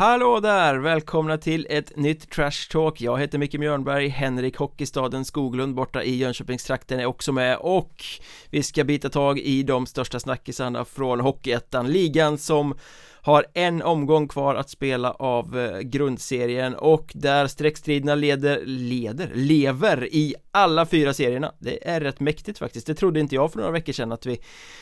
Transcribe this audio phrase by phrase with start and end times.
[0.00, 0.78] Hallå där!
[0.78, 3.00] Välkomna till ett nytt Trash Talk.
[3.00, 8.04] Jag heter Micke Mjörnberg, Henrik Hockeystaden Skoglund borta i Jönköpingstrakten är också med och
[8.50, 12.74] vi ska bita tag i de största snackisarna från Hockeyettan, ligan som
[13.22, 20.14] har en omgång kvar att spela av eh, grundserien och där streckstriderna leder, leder, lever
[20.14, 21.52] i alla fyra serierna.
[21.58, 24.38] Det är rätt mäktigt faktiskt, det trodde inte jag för några veckor sedan att vi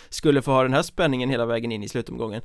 [0.09, 2.43] skulle få ha den här spänningen hela vägen in i slutomgången.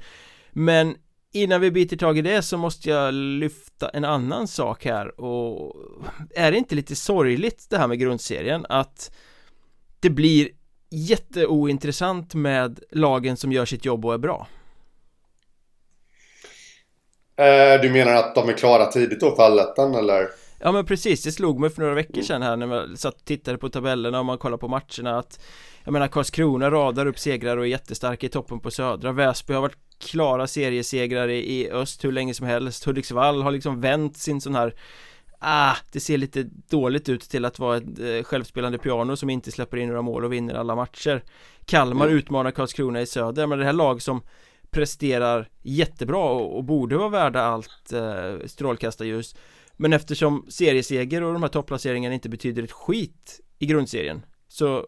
[0.51, 0.95] Men
[1.35, 5.75] Innan vi biter tag i det så måste jag lyfta en annan sak här och
[6.35, 9.11] är det inte lite sorgligt det här med grundserien att
[9.99, 10.49] det blir
[10.89, 14.47] jätteointressant med lagen som gör sitt jobb och är bra?
[17.35, 20.27] Eh, du menar att de är klara tidigt då för allettan eller?
[20.59, 23.25] Ja men precis, det slog mig för några veckor sedan här när man satt och
[23.25, 25.39] tittade på tabellerna och man kollade på matcherna att
[25.83, 29.11] Jag menar Karlskrona radar upp segrar och är jättestarka i toppen på södra.
[29.11, 32.83] Väsby har varit klara seriesegrare i öst hur länge som helst.
[32.83, 34.75] Hudiksvall har liksom vänt sin sån här
[35.45, 39.51] Ah, det ser lite dåligt ut till att vara ett eh, självspelande piano som inte
[39.51, 41.23] släpper in några mål och vinner alla matcher.
[41.65, 42.17] Kalmar mm.
[42.17, 44.21] utmanar Karlskrona i söder, men det här lag som
[44.69, 49.35] presterar jättebra och, och borde vara värda allt eh, strålkastarljus.
[49.73, 54.87] Men eftersom serieseger och de här topplaceringarna inte betyder ett skit i grundserien Så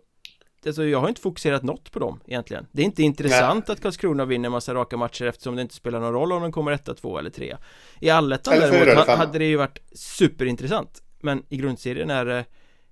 [0.65, 2.67] Alltså jag har inte fokuserat något på dem egentligen.
[2.71, 3.73] Det är inte intressant Nej.
[3.73, 6.71] att Karlskrona vinner massa raka matcher eftersom det inte spelar någon roll om de kommer
[6.71, 7.57] etta, två eller tre.
[7.99, 11.03] I allettan däremot hade det ju varit superintressant.
[11.19, 12.45] Men i grundserien är det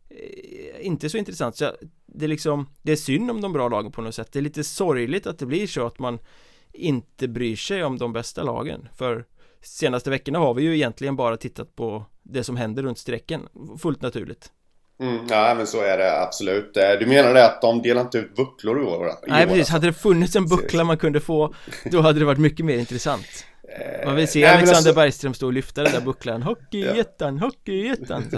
[0.10, 1.56] eh, inte så intressant.
[1.58, 1.72] Så
[2.06, 4.32] det är liksom Det är synd om de bra lagen på något sätt.
[4.32, 6.20] Det är lite sorgligt att det blir så att man
[6.74, 8.90] inte bryr sig om de bästa lagen.
[8.96, 9.26] För
[9.62, 13.48] senaste veckorna har vi ju egentligen bara tittat på det som händer runt strecken.
[13.80, 14.52] Fullt naturligt
[15.00, 16.78] Mm, ja men så är det absolut.
[16.78, 19.12] Eh, du menar det att de delar inte ut bucklor i år?
[19.28, 21.54] Nej precis, hade det funnits en buckla man kunde få
[21.86, 23.46] Då hade det varit mycket mer intressant
[23.80, 24.94] eh, Man vill se Nej, Alexander alltså...
[24.94, 27.46] Bergström stå och lyfta den där bucklan Hockeyettan, ja.
[27.46, 28.24] Hockeyettan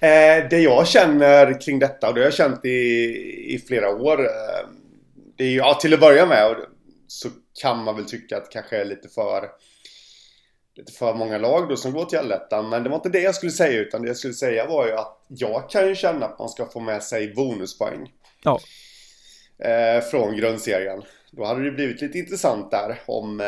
[0.00, 3.04] eh, Det jag känner kring detta och det har jag känt i,
[3.48, 4.28] i flera år
[5.38, 6.56] Det är ju, ja till att börja med
[7.08, 7.28] så
[7.62, 9.48] kan man väl tycka att det kanske är lite för
[10.76, 12.68] lite för många lag då som går till allettan.
[12.68, 14.92] Men det var inte det jag skulle säga utan det jag skulle säga var ju
[14.92, 18.12] att jag kan ju känna att man ska få med sig bonuspoäng.
[18.42, 18.60] Ja.
[19.58, 21.02] Eh, från grundserien.
[21.30, 23.46] Då hade det blivit lite intressant där om eh,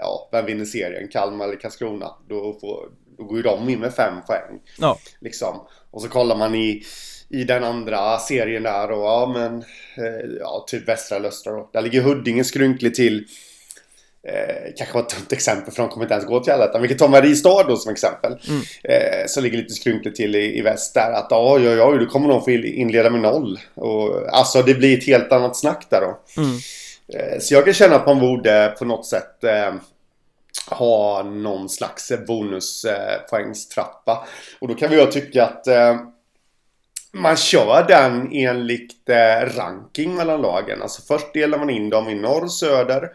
[0.00, 2.10] ja, vem vinner serien, Kalmar eller Karlskrona.
[2.28, 2.88] Då, får,
[3.18, 4.60] då går ju de in med fem poäng.
[4.78, 4.98] Ja.
[5.20, 5.66] Liksom.
[5.90, 6.82] Och så kollar man i
[7.28, 9.56] i den andra serien där och ja men
[10.06, 11.70] eh, ja typ västra eller östra då.
[11.72, 13.26] Där ligger Huddinge skrynkligt till.
[14.28, 16.82] Eh, kanske var ett dumt exempel för de kommer inte ens gå till allettan.
[16.82, 18.38] Vi kan ta Mariestad då som exempel.
[18.48, 18.62] Mm.
[18.84, 21.12] Eh, som ligger lite skrynkligt till i, i väst där.
[21.12, 23.60] Att ja, ja, ja, då kommer de få inleda med noll.
[23.74, 26.42] Och, alltså det blir ett helt annat snack där då.
[26.42, 26.56] Mm.
[27.14, 29.74] Eh, så jag kan känna att man borde på något sätt eh,
[30.70, 34.26] ha någon slags bonuspoängstrappa.
[34.60, 35.96] och då kan vi ju tycka att eh,
[37.12, 40.82] man kör den enligt eh, ranking mellan lagen.
[40.82, 43.10] Alltså först delar man in dem i norr, söder.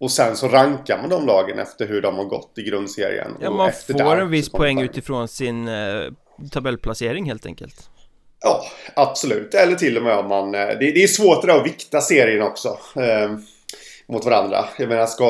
[0.00, 3.36] Och sen så rankar man de lagen efter hur de har gått i grundserien.
[3.40, 6.02] Ja, man får en viss poäng utifrån sin eh,
[6.52, 7.90] tabellplacering helt enkelt.
[8.40, 8.64] Ja,
[8.96, 9.54] absolut.
[9.54, 10.54] Eller till och med om man...
[10.54, 12.68] Eh, det, det är svårt det att vikta serien också.
[12.96, 13.30] Eh,
[14.08, 14.64] mot varandra.
[14.78, 15.24] Jag menar, ska...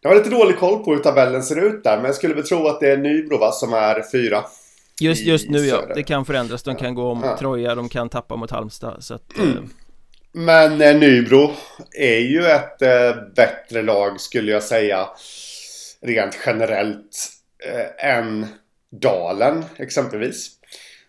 [0.00, 2.46] Jag har lite dålig koll på hur tabellen ser ut där, men jag skulle väl
[2.46, 4.44] tro att det är Nybro va, som är fyra.
[5.00, 7.36] Just, just nu ja, det kan förändras, de kan gå om ja.
[7.38, 9.70] Troja, de kan tappa mot Halmstad så att, mm.
[10.38, 11.52] Men eh, Nybro
[11.98, 15.08] är ju ett eh, bättre lag skulle jag säga
[16.02, 17.28] Rent generellt
[17.64, 18.46] eh, än
[18.90, 20.50] Dalen exempelvis.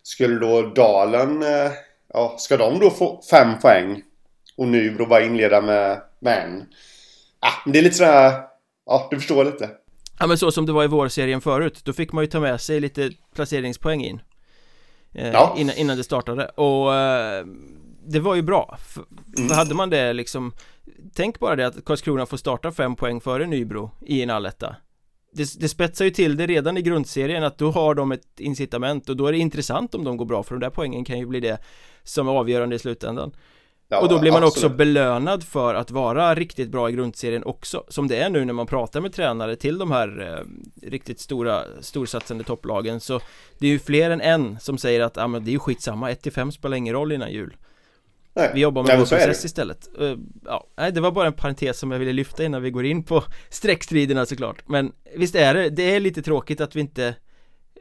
[0.04, 1.72] Skulle då Dalen eh,
[2.14, 4.04] Ja, ska de då få fem poäng
[4.58, 6.66] Och Nybro bara inleda med, med en?
[7.40, 8.34] Ah, Det är lite sådär
[8.86, 9.70] Ja, du förstår lite.
[10.20, 12.62] Ja men så som det var i vårserien förut, då fick man ju ta med
[12.62, 14.22] sig lite placeringspoäng in
[15.14, 15.56] eh, ja.
[15.58, 16.46] innan, innan det startade.
[16.46, 17.46] Och eh,
[18.08, 18.78] det var ju bra.
[18.88, 19.04] För,
[19.38, 19.52] mm.
[19.52, 20.54] hade man det liksom
[21.14, 24.76] Tänk bara det att Karlskrona får starta fem poäng före Nybro i en alletta.
[25.34, 29.10] Det, det spetsar ju till det redan i grundserien att då har de ett incitament
[29.10, 31.26] och då är det intressant om de går bra för de där poängen kan ju
[31.26, 31.58] bli det
[32.04, 33.32] som är avgörande i slutändan.
[33.90, 34.66] Ja, och då blir man absolut.
[34.66, 38.54] också belönad för att vara riktigt bra i grundserien också Som det är nu när
[38.54, 43.00] man pratar med tränare till de här eh, riktigt stora storsatsande topplagen.
[43.00, 43.20] Så
[43.58, 46.12] det är ju fler än en som säger att ah, men det är ju skitsamma,
[46.12, 47.58] 1-5 spelar ingen roll innan jul
[48.38, 48.52] Nej.
[48.54, 49.90] Vi jobbar med process istället.
[50.02, 52.86] Uh, Ja, nej det var bara en parentes som jag ville lyfta innan vi går
[52.86, 54.64] in på streckstriderna såklart.
[54.68, 57.16] Men visst är det, det är lite tråkigt att vi inte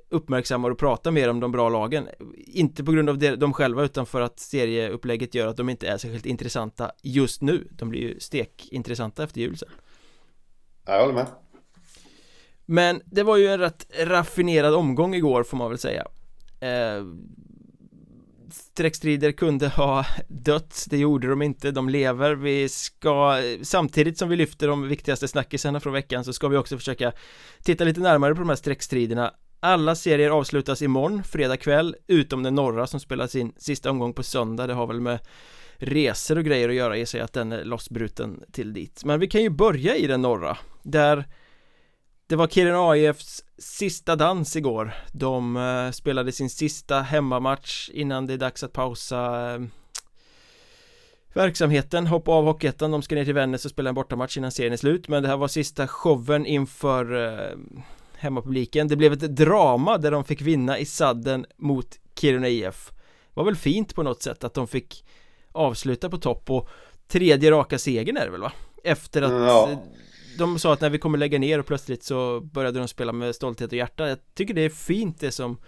[0.08, 2.08] uppmärksammar och pratar mer om de bra lagen.
[2.36, 5.88] Inte på grund av det, dem själva utan för att serieupplägget gör att de inte
[5.88, 7.68] är särskilt intressanta just nu.
[7.70, 9.68] De blir ju stekintressanta efter jul sen
[10.86, 11.26] Jag håller med.
[12.66, 16.06] Men det var ju en rätt raffinerad omgång igår får man väl säga.
[16.60, 17.04] Eh,
[18.56, 22.34] Streckstrider kunde ha dött, det gjorde de inte, de lever.
[22.34, 26.78] Vi ska, samtidigt som vi lyfter de viktigaste snackisarna från veckan så ska vi också
[26.78, 27.12] försöka
[27.62, 32.54] titta lite närmare på de här streckstriderna alla serier avslutas imorgon, fredag kväll, utom den
[32.54, 34.66] norra som spelas in sista omgång på söndag.
[34.66, 35.18] Det har väl med
[35.76, 39.04] resor och grejer att göra i sig att den är lossbruten till dit.
[39.04, 41.24] Men vi kan ju börja i den norra Där
[42.28, 44.94] det var Kiruna AIFs sista dans igår.
[45.12, 49.60] De eh, spelade sin sista hemmamatch innan det är dags att pausa eh,
[51.32, 54.72] Verksamheten, hoppa av Hockeyettan, de ska ner till Vännäs och spela en bortamatch innan serien
[54.72, 55.08] är slut.
[55.08, 57.56] Men det här var sista showen inför eh,
[58.14, 58.88] hemmapubliken.
[58.88, 61.86] Det blev ett drama där de fick vinna i sadden mot
[62.20, 65.04] Kiruna IF Det var väl fint på något sätt att de fick
[65.52, 66.68] avsluta på topp och
[67.08, 68.52] tredje raka segern är det väl va?
[68.84, 69.82] Efter att ja
[70.38, 73.34] de sa att när vi kommer lägga ner och plötsligt så började de spela med
[73.34, 74.08] stolthet och hjärta.
[74.08, 75.58] Jag tycker det är fint det som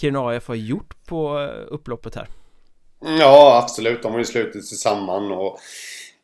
[0.00, 2.28] Kiruna AF har gjort på eh, upploppet här.
[3.00, 5.58] Ja absolut, de har ju slutit sig samman och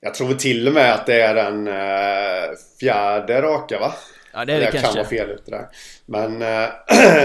[0.00, 3.94] jag tror till och med att det är den eh, fjärde raka va?
[4.32, 4.88] Ja det är det jag kanske.
[4.88, 5.66] kan vara fel ute där.
[6.06, 6.68] Men äh,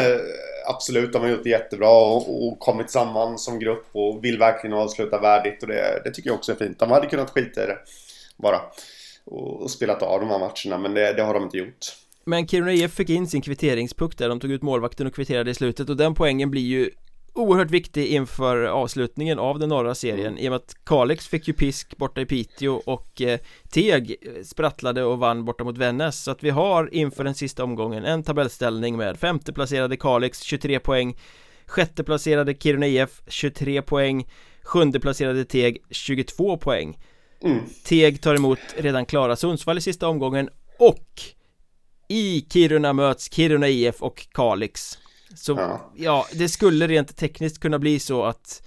[0.68, 4.78] absolut, de har gjort det jättebra och, och, kommit samman som grupp och vill verkligen
[4.78, 6.80] avsluta värdigt och det, det tycker jag också är fint.
[6.80, 7.78] De hade kunnat skita i det
[8.38, 8.62] bara
[9.28, 11.86] och, och spelat av de här matcherna men det, det har de inte gjort.
[12.26, 15.54] Men Kiruna IF fick in sin kvitteringspuck där, de tog ut målvakten och kvitterade i
[15.54, 16.90] slutet och den poängen blir ju
[17.38, 20.38] oerhört viktig inför avslutningen av den norra serien mm.
[20.38, 23.40] i och med att Kalix fick ju pisk borta i Piteå och eh,
[23.70, 28.06] Teg sprattlade och vann borta mot Vännäs så att vi har inför den sista omgången
[28.06, 31.18] en tabellställning med femte placerade Kalix 23 poäng
[31.66, 34.28] sjätte placerade Kiruna IF 23 poäng
[34.64, 36.98] sjunde placerade Teg 22 poäng
[37.44, 37.60] mm.
[37.84, 40.50] Teg tar emot redan klara Sundsvall i sista omgången
[40.80, 41.22] och
[42.08, 44.98] i Kiruna möts Kiruna IF och Kalix
[45.36, 45.92] så ja.
[45.96, 48.64] ja, det skulle rent tekniskt kunna bli så att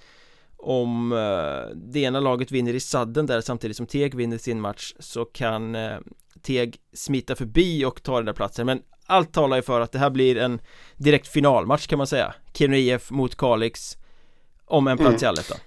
[0.57, 4.93] om eh, det ena laget vinner i sadden där samtidigt som Teg vinner sin match
[4.99, 5.97] så kan eh,
[6.41, 9.99] Teg smita förbi och ta den där platsen men allt talar ju för att det
[9.99, 10.61] här blir en
[10.97, 13.97] direkt finalmatch kan man säga Kiruna IF mot Kalix
[14.65, 15.23] om en plats mm.
[15.23, 15.57] i allettan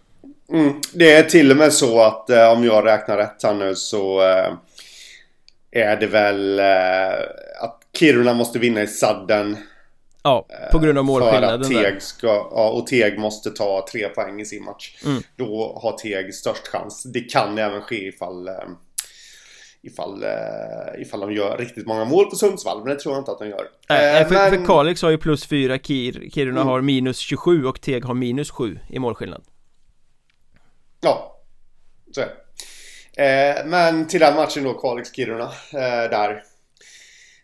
[0.52, 0.80] mm.
[0.92, 4.22] Det är till och med så att eh, om jag räknar rätt här nu så
[4.22, 4.52] eh,
[5.70, 7.24] är det väl eh,
[7.62, 9.56] att Kiruna måste vinna i sadden
[10.26, 14.08] Ja, på grund av målskillnaden För att Teg ska, ja, och Teg måste ta tre
[14.08, 14.96] poäng i sin match.
[15.04, 15.22] Mm.
[15.36, 17.02] Då har Teg störst chans.
[17.02, 18.54] Det kan även ske ifall eh,
[19.82, 23.30] Ifall, eh, ifall de gör riktigt många mål på Sundsvall, men det tror jag inte
[23.30, 24.50] att de gör Nej, eh, för, men...
[24.50, 26.68] för Kalix har ju plus 4, Kir, Kiruna mm.
[26.68, 29.42] har minus 27 och Teg har minus 7 i målskillnad
[31.04, 31.40] Ja,
[32.14, 32.26] så är
[33.16, 36.42] det eh, Men till den matchen då, Kalix-Kiruna, eh, där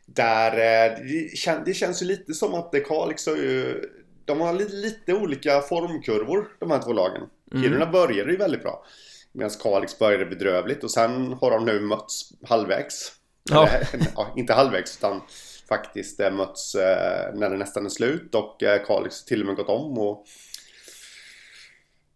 [0.07, 3.83] där eh, det, kän, det känns ju lite som att det Kalix har ju...
[4.25, 7.23] De har lite, lite olika formkurvor, de här två lagen.
[7.53, 7.63] Mm.
[7.63, 8.85] Kiruna började ju väldigt bra.
[9.33, 13.13] Medan Kalix började bedrövligt och sen har de nu mötts halvvägs.
[13.51, 13.69] Ja.
[13.69, 15.21] Eller, ja, inte halvvägs utan
[15.69, 19.47] faktiskt eh, mötts eh, när det nästan är slut och eh, Kalix har till och
[19.47, 20.27] med gått om och...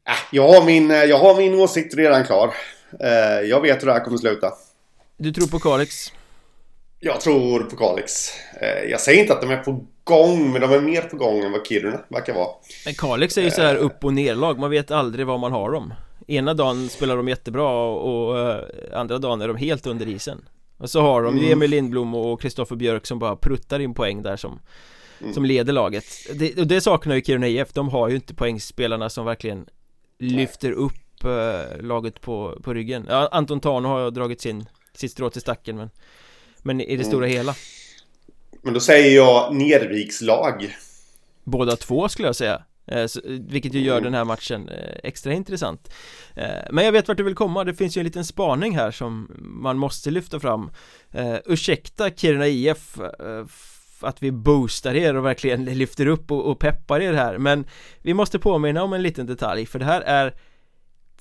[0.08, 2.54] Äh, jag, har min, eh, jag har min åsikt redan klar.
[3.00, 4.52] Eh, jag vet hur det här kommer sluta.
[5.16, 6.12] Du tror på Kalix?
[7.00, 8.30] Jag tror på Kalix.
[8.60, 11.44] Eh, jag säger inte att de är på gång, men de är mer på gång
[11.44, 12.48] än vad Kiruna verkar vara.
[12.84, 15.70] Men Kalix är ju så här upp och nerlag, man vet aldrig var man har
[15.70, 15.94] dem.
[16.26, 18.60] Ena dagen spelar de jättebra och
[18.92, 20.48] andra dagen är de helt under isen.
[20.78, 21.52] Och så har de mm.
[21.52, 24.60] Emil Lindblom och Kristoffer Björk som bara pruttar in poäng där som
[25.20, 25.34] mm.
[25.34, 29.10] Som leder laget det, Och det saknar ju Kiruna IF, de har ju inte poängspelarna
[29.10, 29.66] som verkligen
[30.18, 33.06] Lyfter upp äh, laget på, på ryggen.
[33.08, 34.66] Ja, Anton Tano har dragit sin
[34.96, 35.90] Sitt strå till stacken men
[36.62, 37.06] men i det mm.
[37.06, 37.54] stora hela.
[38.62, 40.76] Men då säger jag Nervikslag
[41.44, 42.62] Båda två skulle jag säga.
[42.86, 44.04] Eh, vilket ju gör mm.
[44.04, 45.92] den här matchen eh, extra intressant.
[46.36, 48.90] Eh, Men jag vet vart du vill komma, det finns ju en liten spaning här
[48.90, 50.70] som man måste lyfta fram.
[51.44, 52.98] Ursäkta Kiruna IF
[54.04, 57.38] att vi boostar er och verkligen lyfter upp och, peppar er här.
[57.38, 57.64] Men
[58.02, 60.34] vi måste påminna om en liten detalj för det här är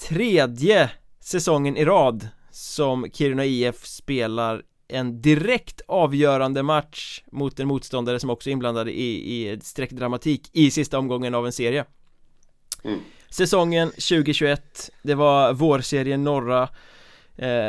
[0.10, 8.20] tredje säsongen i rad som Kiruna IF spelar en direkt avgörande match mot en motståndare
[8.20, 11.86] som också är inblandad i, i sträckdramatik i sista omgången av en serie.
[12.84, 13.00] Mm.
[13.30, 16.70] Säsongen 2021 Det var vårserien norra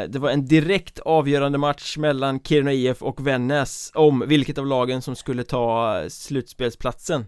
[0.08, 5.02] Det var en direkt avgörande match mellan Kiruna IF och Vännäs om vilket av lagen
[5.02, 7.24] som skulle ta slutspelsplatsen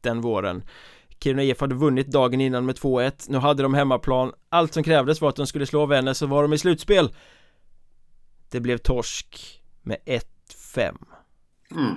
[0.00, 0.62] Den våren.
[1.20, 4.32] Kiruna IF hade vunnit dagen innan med 2-1 Nu hade de hemmaplan.
[4.48, 7.14] Allt som krävdes var att de skulle slå Vännäs så var de i slutspel.
[8.50, 10.96] Det blev torsk med 1-5
[11.70, 11.94] Mm.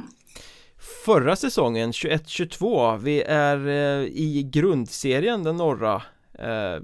[1.05, 6.01] Förra säsongen, 21-22, vi är eh, i grundserien, den norra.
[6.33, 6.81] Eh,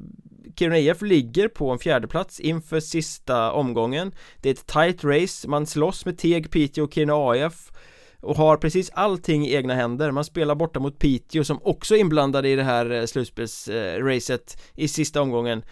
[0.56, 4.12] Kiruna IF ligger på en fjärdeplats inför sista omgången.
[4.42, 7.72] Det är ett tight race, man slåss med Teg, Piteå och Kiruna AF
[8.22, 10.12] och har precis allting i egna händer.
[10.12, 14.84] Man spelar borta mot Piteå som också är inblandade i det här eh, slutspelsracet eh,
[14.84, 15.64] i sista omgången.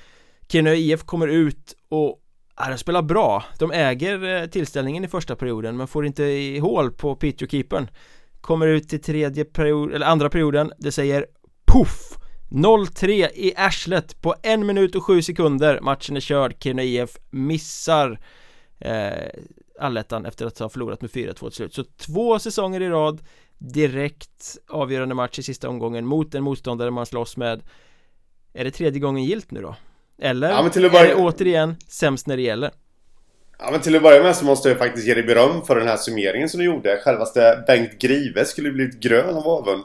[0.47, 2.21] Kiruna IF kommer ut och
[2.57, 3.43] Ja, de spelar bra.
[3.59, 7.87] De äger eh, tillställningen i första perioden men får inte i hål på Piteå-keepern.
[8.41, 11.25] Kommer ut till tredje period, eller andra perioden, det säger
[11.65, 12.17] poff!
[12.49, 18.19] 0-3 i arslet på en minut och sju sekunder, matchen är körd, Kiruna IF missar
[18.79, 19.11] eh,
[19.79, 23.21] allettan efter att ha förlorat med 4-2 till slut Så två säsonger i rad
[23.57, 27.61] Direkt avgörande match i sista omgången mot en motståndare man slåss med
[28.53, 29.75] Är det tredje gången gilt nu då?
[30.21, 32.71] Eller Ja, att är börja- det återigen sämst när det gäller?
[33.59, 35.87] Ja, men till att börja med så måste jag faktiskt ge dig beröm för den
[35.87, 37.01] här summeringen som du gjorde.
[37.03, 39.83] Självaste Bengt Grive skulle blivit grön av avund.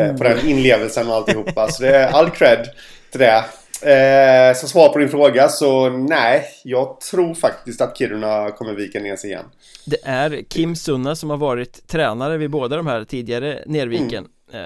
[0.00, 1.68] Eh, på den inlevelsen och alltihopa.
[1.68, 2.68] Så det är all cred
[3.10, 3.44] till det.
[3.82, 9.00] Eh, som svar på din fråga så nej, jag tror faktiskt att Kiruna kommer vika
[9.00, 9.44] ner sig igen.
[9.86, 14.60] Det är Kim Sunna som har varit tränare vid båda de här tidigare Nerviken eh,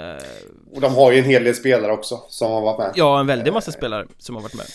[0.74, 2.92] Och de har ju en hel del spelare också som har varit med.
[2.94, 4.66] Ja, en väldig massa spelare som har varit med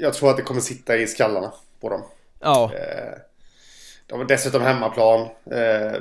[0.00, 2.02] Jag tror att det kommer sitta i skallarna på dem.
[2.40, 3.18] Ja, Eh,
[4.06, 5.20] de har dessutom hemmaplan.
[5.50, 6.00] Eh,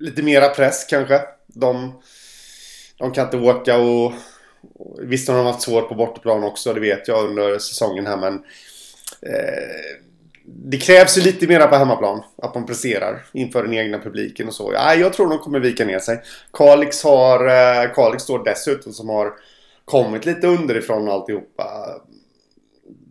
[0.00, 1.20] lite mera press kanske.
[1.46, 2.00] De,
[2.98, 4.12] de kan inte åka och...
[4.74, 8.16] och visst har de haft svårt på bortaplan också, det vet jag under säsongen här
[8.16, 8.34] men...
[9.22, 10.00] Eh,
[10.48, 12.22] det krävs ju lite mera på hemmaplan.
[12.42, 14.70] Att man presterar inför den egna publiken och så.
[14.74, 16.22] Ja, jag tror de kommer vika ner sig.
[16.52, 17.46] Kalix har...
[17.46, 19.32] Eh, Kalix står dessutom som har
[19.84, 21.64] kommit lite underifrån alltihopa.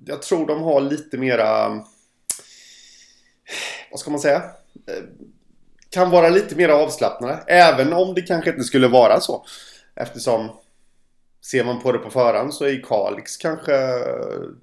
[0.05, 1.79] Jag tror de har lite mera
[3.91, 4.35] vad ska man säga?
[4.87, 5.03] Eh,
[5.89, 7.43] Kan vara lite mer avslappnade.
[7.47, 9.45] Även om det kanske inte skulle vara så.
[9.95, 10.49] Eftersom
[11.45, 13.71] ser man på det på förhand så är Kalix kanske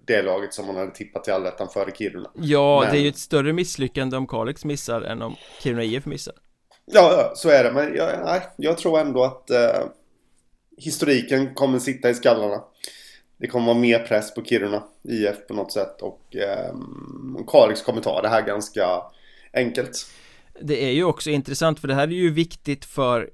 [0.07, 2.31] det laget som man hade tippat till allettan före Kiruna.
[2.35, 6.07] ja Men- det är ju ett större misslyckande om Kalix missar än om Kiruna IF
[6.07, 6.35] missar
[6.85, 7.73] Ja, ja, så är det.
[7.73, 9.81] Men jag, nej, jag tror ändå att eh,
[10.77, 12.65] historiken kommer sitta i skallarna.
[13.43, 16.03] Det kommer vara mer press på Kiruna IF på något sätt.
[16.03, 16.75] Och eh,
[17.47, 19.03] Kalix kommer ta det här ganska
[19.53, 20.07] enkelt.
[20.61, 23.31] Det är ju också intressant för det här är ju viktigt för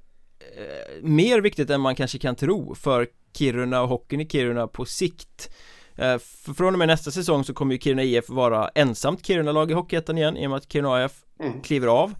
[0.57, 4.85] eh, Mer viktigt än man kanske kan tro för Kiruna och hockeyn i Kiruna på
[4.85, 5.49] sikt
[5.95, 9.71] eh, för Från och med nästa säsong så kommer ju Kiruna IF vara ensamt Kiruna-lag
[9.71, 11.61] i Hockeyettan igen i och med att Kiruna IF Mm.
[11.61, 12.13] kliver av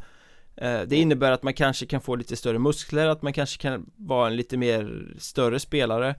[0.62, 3.86] Eh, Det innebär att man kanske kan få lite större muskler, att man kanske kan
[3.96, 6.16] vara en lite mer större spelare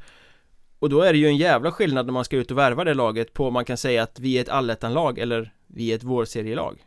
[0.80, 2.94] Och då är det ju en jävla skillnad när man ska ut och värva det
[2.94, 6.04] laget på om man kan säga att vi är ett allettan-lag eller vi är ett
[6.04, 6.84] vårserielag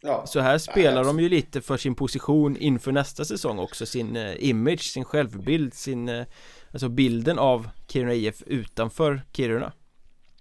[0.00, 0.26] Ja.
[0.26, 4.16] så här spelar Nej, de ju lite för sin position inför nästa säsong också Sin
[4.16, 6.24] eh, image, sin självbild, sin eh,
[6.72, 9.72] Alltså bilden av Kiruna IF utanför Kiruna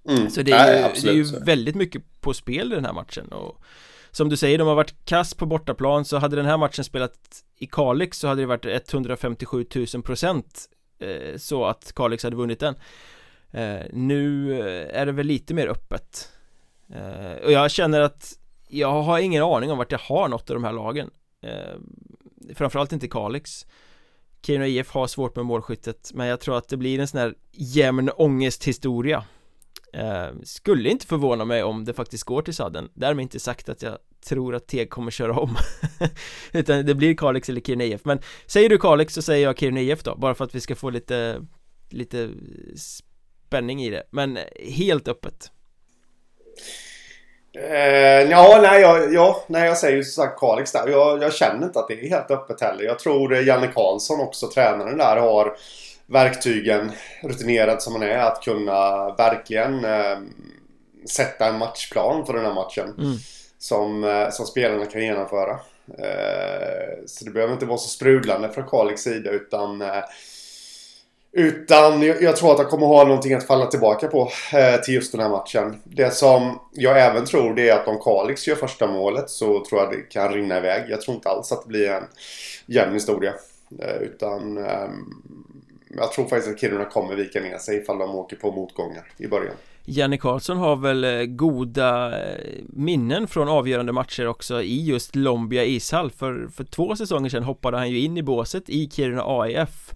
[0.10, 0.30] Mm.
[0.30, 3.28] Så det är, ju, det är ju väldigt mycket på spel i den här matchen
[3.32, 3.62] och
[4.12, 7.44] Som du säger, de har varit kass på bortaplan så hade den här matchen spelat
[7.58, 10.70] i Kalix så hade det varit 157 000 procent
[11.04, 12.76] Eh, så att Kalix hade vunnit den.
[13.52, 14.54] Eh, nu
[14.90, 16.30] är det väl lite mer öppet.
[16.90, 20.54] Eh, och jag känner att Jag har ingen aning om vart jag har något av
[20.54, 21.10] de här lagen.
[22.56, 23.66] Framförallt inte Kalix.
[24.46, 27.36] Kiruna IF har svårt med målskyttet Men jag tror att det blir en sån här
[27.52, 29.24] jämn ångesthistoria.
[29.94, 32.90] Eh, Skulle inte förvåna mig om det faktiskt går till sadden.
[32.94, 35.58] Därmed inte sagt att jag tror att Teg kommer köra om
[36.52, 39.82] Utan det blir Kalix eller Kiruna IF Men säger du Kalix så säger jag Kiruna
[39.82, 41.42] IF då Bara för att vi ska få lite
[41.90, 42.30] Lite
[43.48, 44.40] spänning i det Men
[44.76, 45.52] helt öppet
[47.58, 50.88] Eh, ja, nej, jag, ja, nej, jag säger ju som sagt Kalix där.
[50.88, 52.84] Jag, jag känner inte att det är helt öppet heller.
[52.84, 55.56] Jag tror Janne Karlsson också, tränaren där, har
[56.06, 56.92] verktygen,
[57.24, 60.18] rutinerad som han är, att kunna verkligen eh,
[61.10, 62.96] sätta en matchplan för den här matchen.
[62.98, 63.18] Mm.
[63.64, 65.52] Som, eh, som spelarna kan genomföra.
[65.98, 70.04] Eh, så det behöver inte vara så sprudlande från Kalix sida utan eh,
[71.32, 74.30] utan jag, tror att han kommer ha någonting att falla tillbaka på
[74.86, 75.82] till just den här matchen.
[75.84, 79.82] Det som jag även tror det är att om Kalix gör första målet så tror
[79.82, 80.90] jag det kan rinna iväg.
[80.90, 82.04] Jag tror inte alls att det blir en
[82.66, 83.34] jämn historia.
[84.02, 85.06] Utan ehm,
[85.90, 89.28] jag tror faktiskt att Kiruna kommer vika ner sig ifall de åker på motgångar i
[89.28, 89.56] början.
[89.86, 95.66] Janne Karlsson har väl eh, goda eh, minnen från avgörande matcher också i just Lombia
[95.66, 99.94] ishall för, för två säsonger sedan hoppade han ju in i båset i Kiruna AIF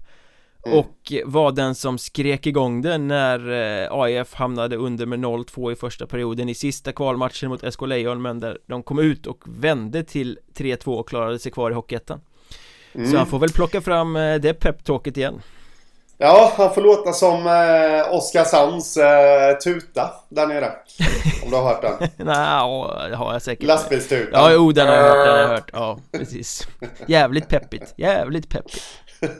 [0.66, 0.80] Mm.
[0.80, 3.52] Och var den som skrek igång det när
[3.84, 8.22] eh, AIF hamnade under med 0-2 i första perioden i sista kvalmatchen mot SK Lejon
[8.22, 12.22] men där de kom ut och vände till 3-2 och klarade sig kvar i Hockeyettan
[12.94, 13.12] mm.
[13.12, 15.42] Så han får väl plocka fram det peptalket igen
[16.20, 20.72] Ja, han får låta som eh, Oskarshamns eh, tuta där nere.
[21.44, 22.10] Om du har hört den?
[22.28, 23.68] Nej, det har jag säkert.
[23.68, 24.44] Lastbilstutan.
[24.44, 25.70] Ja, jo, den har jag hört, den har jag hört.
[25.74, 26.68] Ja, precis.
[27.06, 28.84] Jävligt peppigt, jävligt peppigt.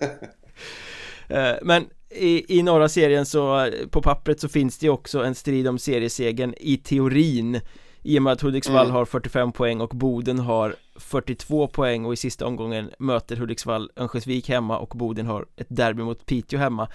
[1.30, 5.68] Eh, men i, i norra serien så, på pappret så finns det också en strid
[5.68, 7.62] om seriesegen i teorin
[8.08, 8.96] i och med att Hudiksvall mm.
[8.96, 14.50] har 45 poäng och Boden har 42 poäng och i sista omgången möter Hudiksvall Örnsköldsvik
[14.50, 16.88] hemma och Boden har ett derby mot Piteå hemma.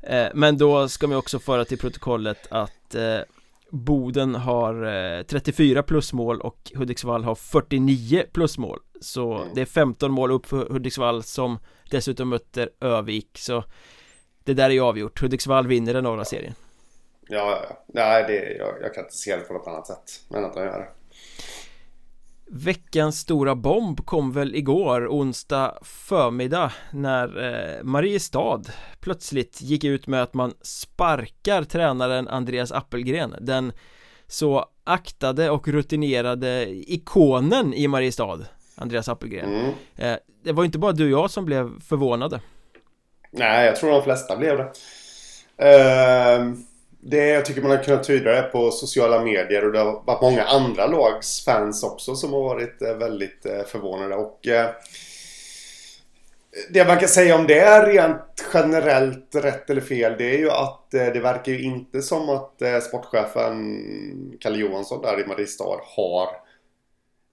[0.00, 3.18] Eh, Men då ska man också föra till protokollet att eh,
[3.70, 8.78] Boden har 34 plusmål och Hudiksvall har 49 plusmål.
[9.00, 9.48] Så mm.
[9.54, 11.58] det är 15 mål upp för Hudiksvall som
[11.90, 13.38] dessutom möter Övik.
[13.38, 13.64] Så
[14.44, 16.54] Det där är ju avgjort, Hudiksvall vinner den norra serien
[17.28, 20.44] Ja, ja, nej det, jag, jag kan inte se det på något annat sätt än
[20.44, 20.88] att de gör det.
[22.46, 28.62] Veckans stora bomb kom väl igår, onsdag förmiddag när eh, Mariestad
[29.00, 33.72] plötsligt gick ut med att man sparkar tränaren Andreas Appelgren Den
[34.26, 38.38] så aktade och rutinerade ikonen i Mariestad
[38.74, 39.54] Andreas Appelgren.
[39.54, 39.72] Mm.
[39.96, 42.40] eh, Det var inte bara du och jag som blev förvånade.
[43.30, 44.72] Nej, jag tror de flesta blev det.
[45.62, 46.54] Uh
[47.06, 50.22] det, jag tycker man har kunnat tyda det på sociala medier och det har varit
[50.22, 54.14] många andra lags fans också som har varit eh, väldigt eh, förvånade.
[54.14, 54.70] Och eh,
[56.70, 60.50] det man kan säga om det är rent generellt rätt eller fel det är ju
[60.50, 66.28] att det verkar ju inte som att sportchefen Kalle Johansson där i Mariestad har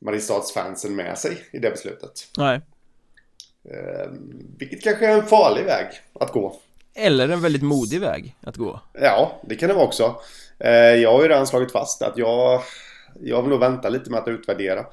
[0.05, 2.27] Mariestads fansen med sig i det beslutet.
[2.37, 2.61] Nej.
[4.57, 6.55] Vilket kanske är en farlig väg att gå.
[6.95, 8.79] Eller en väldigt modig väg att gå.
[8.93, 10.15] Ja, det kan det vara också.
[10.59, 12.61] Eh, jag har ju redan slagit fast att jag,
[13.19, 14.85] jag vill nog vänta lite med att utvärdera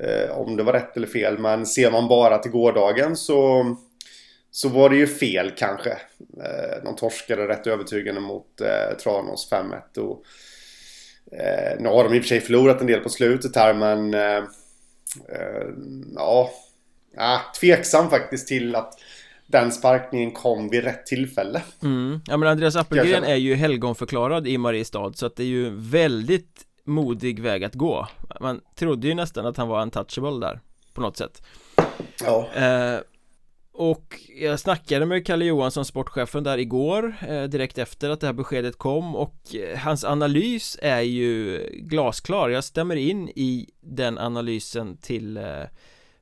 [0.00, 1.38] eh, om det var rätt eller fel.
[1.38, 3.64] Men ser man bara till gårdagen så,
[4.50, 5.90] så var det ju fel kanske.
[6.42, 8.46] Eh, de torskade rätt övertygande mot
[9.02, 9.98] Tranås 5-1.
[9.98, 10.22] Och,
[11.78, 14.12] nu har de i och för sig förlorat en del på slutet här men
[16.14, 16.50] ja,
[17.16, 18.94] ah, tveksam faktiskt till att
[19.46, 21.62] den sparkningen kom vid rätt tillfälle.
[21.82, 22.20] Mm.
[22.26, 26.62] Ja men Andreas Appelgren är ju helgonförklarad i Mariestad så att det är ju väldigt
[26.84, 28.08] modig väg att gå.
[28.40, 30.60] Man trodde ju nästan att han var untouchable där
[30.92, 31.42] På något sätt.
[32.24, 32.48] Ja.
[32.54, 33.00] Eh,
[33.72, 38.34] och jag snackade med Kalle Johansson, sportchefen där igår eh, Direkt efter att det här
[38.34, 42.48] beskedet kom och eh, hans analys är ju glasklar.
[42.48, 45.62] Jag stämmer in i den analysen till eh,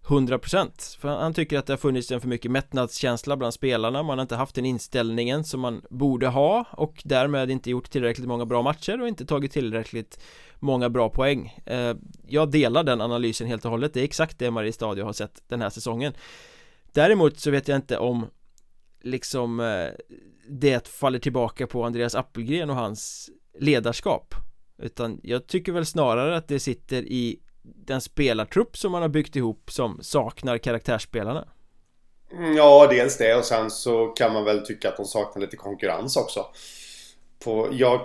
[0.07, 4.03] 100% För han tycker att det har funnits en för mycket mättnadskänsla bland spelarna.
[4.03, 8.29] Man har inte haft den inställningen som man borde ha Och därmed inte gjort tillräckligt
[8.29, 10.21] många bra matcher och inte tagit tillräckligt
[10.59, 11.59] många bra poäng.
[11.67, 11.95] Eh,
[12.27, 13.95] jag delar den analysen helt och hållet.
[13.95, 16.13] Det är exakt det Mariestadio har sett den här säsongen.
[16.93, 18.27] Däremot så vet jag inte om
[19.03, 19.89] Liksom eh,
[20.49, 24.35] Det faller tillbaka på Andreas Appelgren och hans ledarskap.
[24.79, 29.37] Utan jag tycker väl snarare att det sitter i den spelartrupp som man har byggt
[29.37, 31.49] ihop som saknar karaktärsspelarna?
[32.33, 35.57] Mm, ja, dels det och sen så kan man väl tycka att de saknar lite
[35.57, 36.47] konkurrens också.
[37.45, 38.01] På, jag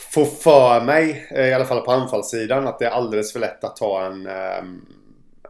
[0.00, 3.64] får för mig, eh, i alla fall på anfallssidan, att det är alldeles för lätt
[3.64, 4.86] att ta en, ehm,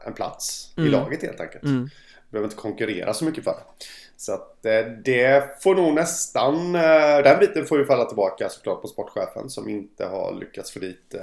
[0.07, 0.89] en plats mm.
[0.89, 1.65] i laget helt enkelt.
[1.65, 1.89] Mm.
[2.31, 3.85] Behöver inte konkurrera så mycket för det.
[4.17, 8.83] Så att eh, det får nog nästan, eh, den biten får ju falla tillbaka såklart
[8.83, 11.15] på sportchefen som inte har lyckats få dit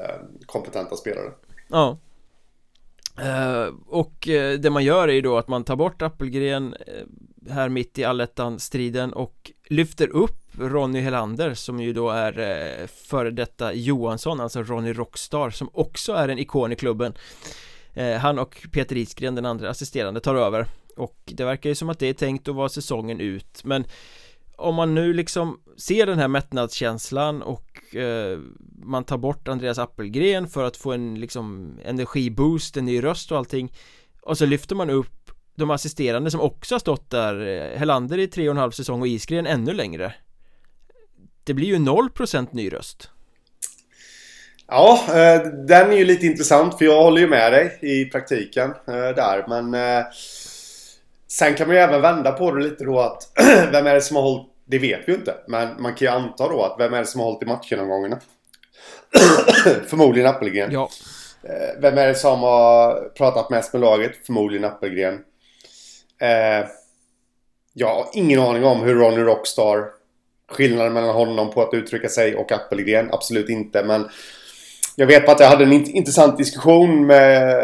[0.46, 1.32] kompetenta spelare.
[1.68, 1.98] Ja.
[3.20, 7.54] Uh, och uh, det man gör är ju då att man tar bort Appelgren uh,
[7.54, 13.32] här mitt i allettan-striden och lyfter upp Ronny Helander som ju då är uh, före
[13.32, 17.14] detta Johansson, alltså Ronny Rockstar som också är en ikon i klubben.
[18.22, 20.68] Han och Peter Isgren, den andra assisterande, tar över.
[20.98, 23.86] Och det verkar ju som att det är tänkt att vara säsongen ut men
[24.58, 28.40] om man nu liksom ser den här mättnadskänslan och eh,
[28.84, 33.38] man tar bort Andreas Appelgren för att få en liksom energiboost, en ny röst och
[33.38, 33.74] allting
[34.22, 38.28] och så lyfter man upp de assisterande som också har stått där eh, Helander i
[38.28, 40.14] tre och en halv säsong och Isgren ännu längre.
[41.44, 43.10] Det blir ju 0% ny röst.
[44.68, 48.70] Ja, eh, den är ju lite intressant för jag håller ju med dig i praktiken
[48.70, 50.06] eh, där men eh,
[51.40, 53.32] Sen kan man ju även vända på det lite då att
[53.72, 55.36] vem är det som har hållit det vet vi ju inte.
[55.48, 58.20] Men man kan ju anta då att vem är det som har hållit i matchgenomgångarna?
[59.88, 60.72] Förmodligen Appelgren.
[60.72, 60.90] Ja.
[61.44, 64.12] Eh, vem är det som har pratat mest med laget?
[64.26, 65.14] Förmodligen Appelgren.
[66.22, 66.68] Eh,
[67.86, 69.86] har ingen aning om hur Ronny Rockstar
[70.52, 73.10] skillnaden mellan honom på att uttrycka sig och Appelgren.
[73.12, 73.84] Absolut inte.
[73.84, 74.10] Men
[74.96, 77.64] jag vet bara att jag hade en intressant diskussion med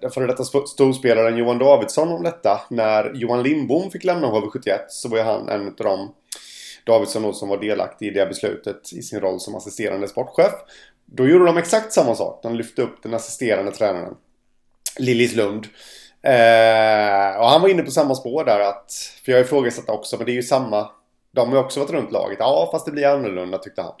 [0.00, 2.60] den före detta storspelaren Johan Davidsson om detta.
[2.70, 6.14] När Johan Lindbom fick lämna HV71 så var ju han en av de
[6.86, 10.52] Davidsson som var delaktig i det beslutet i sin roll som assisterande sportchef.
[11.06, 12.40] Då gjorde de exakt samma sak.
[12.42, 14.14] De lyfte upp den assisterande tränaren
[14.98, 15.66] Lillis Lund.
[16.22, 18.92] Eh, och han var inne på samma spår där att,
[19.24, 20.90] för jag ifrågasatte också, men det är ju samma
[21.34, 22.38] de har ju också varit runt laget.
[22.38, 23.92] Ja, fast det blir annorlunda tyckte han.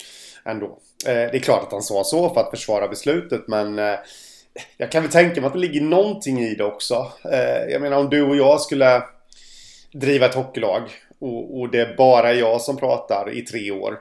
[0.44, 0.66] Ändå.
[1.06, 3.94] Eh, det är klart att han sa så för att försvara beslutet, men eh,
[4.76, 7.12] jag kan väl tänka mig att det ligger någonting i det också.
[7.32, 9.02] Eh, jag menar om du och jag skulle
[9.92, 10.82] driva ett hockeylag
[11.18, 14.00] och, och det är bara jag som pratar i tre år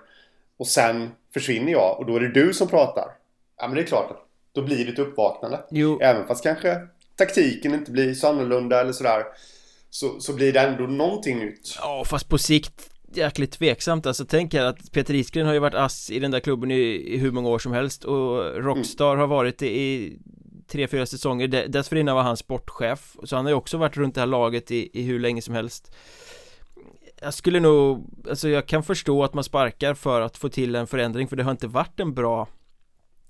[0.57, 3.07] och sen försvinner jag och då är det du som pratar.
[3.57, 5.59] Ja, men det är klart att då blir det ett uppvaknande.
[5.71, 5.99] Jo.
[6.01, 6.77] Även fast kanske
[7.15, 9.23] taktiken inte blir så annorlunda eller sådär.
[9.89, 11.77] Så, så blir det ändå någonting nytt.
[11.79, 15.75] Ja, fast på sikt jäkligt tveksamt alltså tänk er att Peter Iskren har ju varit
[15.75, 16.81] ass i den där klubben i,
[17.13, 19.19] i hur många år som helst och Rockstar mm.
[19.19, 20.17] har varit det i
[20.67, 24.21] tre, fyra säsonger Dessförinnan var han sportchef Så han har ju också varit runt det
[24.21, 25.95] här laget i, i hur länge som helst
[27.21, 30.87] Jag skulle nog, alltså jag kan förstå att man sparkar för att få till en
[30.87, 32.47] förändring för det har inte varit en bra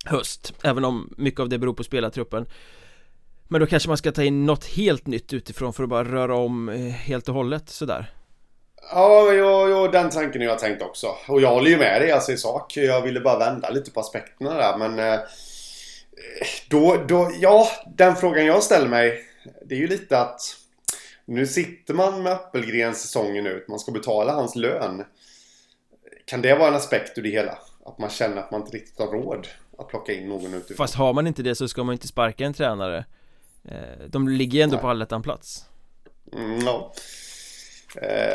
[0.05, 2.45] höst Även om mycket av det beror på spelartruppen
[3.47, 6.35] Men då kanske man ska ta in något helt nytt utifrån för att bara röra
[6.35, 8.13] om eh, helt och hållet sådär
[8.91, 11.07] Ja, ja, ja, den tanken har jag tänkt också.
[11.27, 12.77] Och jag håller ju med dig alltså i sak.
[12.77, 14.77] Jag ville bara vända lite på aspekterna där.
[14.77, 15.19] Men eh,
[16.69, 19.25] då, då, ja, den frågan jag ställer mig.
[19.65, 20.41] Det är ju lite att
[21.25, 23.67] nu sitter man med Appelgren säsongen ut.
[23.67, 25.03] Man ska betala hans lön.
[26.25, 27.57] Kan det vara en aspekt ur det hela?
[27.85, 29.47] Att man känner att man inte riktigt har råd
[29.77, 30.77] att plocka in någon utifrån.
[30.77, 33.05] Fast har man inte det så ska man inte sparka en tränare.
[33.65, 34.81] Eh, de ligger ju ändå Nej.
[34.81, 35.65] på allettan-plats.
[36.33, 36.93] Mm, ja.
[38.01, 38.33] Eh,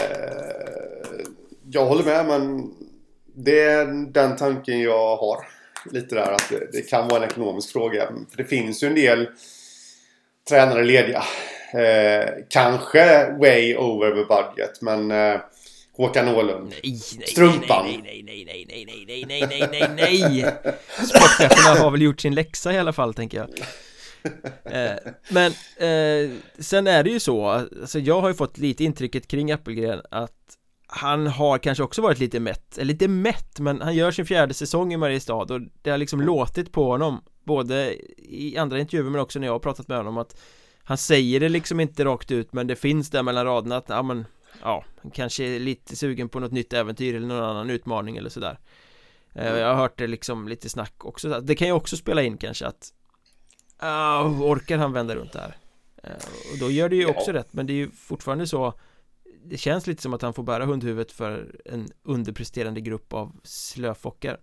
[1.71, 2.75] jag håller med men
[3.35, 5.58] det är den tanken jag har.
[5.93, 8.07] Lite där att det, det kan vara en ekonomisk fråga.
[8.31, 9.29] För det finns ju en del
[10.49, 11.23] tränare lediga.
[11.73, 15.41] Eh, kanske way over the budget men eh,
[15.97, 16.69] Håkan Åhlund.
[16.69, 17.87] Nej, nej, Strumpan.
[17.87, 20.55] Nej, nej, nej, nej, nej, nej, nej, nej, nej, nej, nej.
[21.07, 23.49] Sportcheferna har väl gjort sin läxa i alla fall, tänker jag.
[24.65, 29.29] Eh, men eh, sen är det ju så, alltså jag har ju fått lite intrycket
[29.29, 30.58] kring Appelgren att
[30.91, 34.55] han har kanske också varit lite mätt, eller lite mätt men han gör sin fjärde
[34.55, 39.21] säsong i Mariestad och det har liksom låtit på honom både i andra intervjuer men
[39.21, 40.41] också när jag har pratat med honom att
[40.83, 44.03] han säger det liksom inte rakt ut men det finns där mellan raderna att ja
[44.03, 44.25] men
[44.63, 48.31] ja, han kanske är lite sugen på något nytt äventyr eller någon annan utmaning eller
[48.31, 48.59] sådär
[49.35, 52.37] eh, Jag har hört det liksom lite snack också, det kan ju också spela in
[52.37, 52.93] kanske att
[53.83, 55.57] uh, orkar han vända runt det här?
[56.05, 57.33] Uh, och då gör det ju också ja.
[57.33, 58.75] rätt, men det är ju fortfarande så
[59.51, 64.39] Det känns lite som att han får bära hundhuvudet för en underpresterande grupp av slöfockar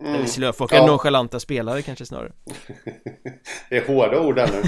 [0.00, 0.14] mm.
[0.14, 0.86] Eller slöfockar, ja.
[0.86, 2.32] nonchalanta spelare kanske snarare
[3.70, 4.62] Det är hårda ord där nu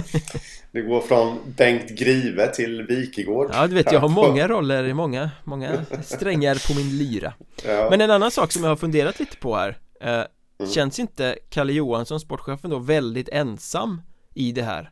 [0.72, 5.30] Det går från Bengt Grive till Wikegård Ja du vet jag har många roller, många,
[5.44, 7.90] många strängar på min lyra ja.
[7.90, 10.24] Men en annan sak som jag har funderat lite på här eh,
[10.60, 10.70] Mm.
[10.70, 14.02] Känns inte Kalle Johansson, sportchefen då, väldigt ensam
[14.34, 14.90] i det här?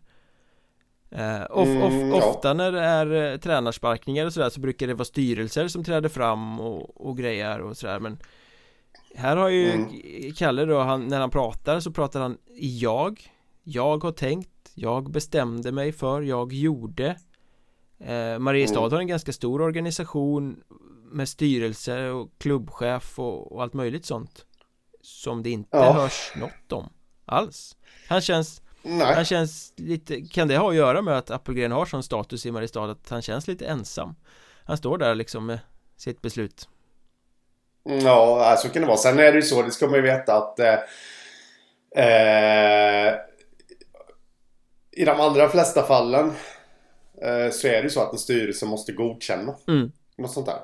[1.17, 4.95] Eh, of, of, mm, ofta när det är eh, tränarsparkningar och sådär så brukar det
[4.95, 8.19] vara styrelser som träder fram och, och grejer och sådär men
[9.15, 10.33] Här har ju mm.
[10.37, 15.11] Kalle då, han, när han pratar så pratar han i jag Jag har tänkt, jag
[15.11, 17.17] bestämde mig för, jag gjorde
[17.99, 18.93] eh, Mariestad mm.
[18.93, 20.61] har en ganska stor organisation
[21.13, 24.47] med styrelse och klubbchef och, och allt möjligt sånt
[25.03, 25.93] som det inte ja.
[25.93, 26.89] hörs något om
[27.25, 27.77] alls
[28.09, 29.15] Han känns Nej.
[29.15, 32.51] Han känns lite, kan det ha att göra med att Appelgren har sån status i
[32.51, 34.15] Mariestad att han känns lite ensam?
[34.65, 35.59] Han står där liksom med
[35.97, 36.69] sitt beslut
[37.85, 38.97] Ja, så kan det vara.
[38.97, 40.79] Sen är det ju så, det ska man ju veta att eh,
[42.05, 43.15] eh,
[44.93, 46.33] I de allra flesta fallen
[47.23, 49.93] eh, Så är det ju så att en styrelse måste godkänna mm.
[50.19, 50.59] Något sånt där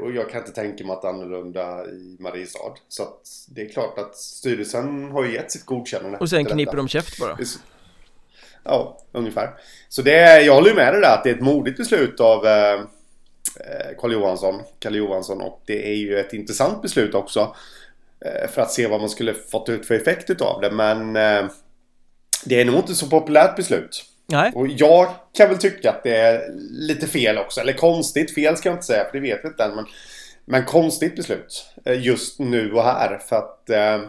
[0.00, 2.74] och jag kan inte tänka mig att annorlunda i Mariestad.
[2.88, 6.18] Så att det är klart att styrelsen har ju gett sitt godkännande.
[6.18, 7.38] Och sen kniper de käft bara.
[8.64, 9.50] Ja, ungefär.
[9.88, 12.20] Så det är, jag håller ju med dig där att det är ett modigt beslut
[12.20, 12.80] av eh,
[13.98, 17.54] Karl Johansson, Kalle Johansson och det är ju ett intressant beslut också.
[18.20, 20.70] Eh, för att se vad man skulle fått ut för effekt utav det.
[20.70, 21.50] Men eh,
[22.44, 24.04] det är nog inte så populärt beslut.
[24.26, 24.52] Nej.
[24.54, 27.60] Och jag kan väl tycka att det är lite fel också.
[27.60, 28.34] Eller konstigt.
[28.34, 29.74] Fel ska jag inte säga för det vet vi inte än.
[29.74, 29.84] Men,
[30.44, 31.66] men konstigt beslut.
[31.84, 33.18] Eh, just nu och här.
[33.18, 34.00] För att eh,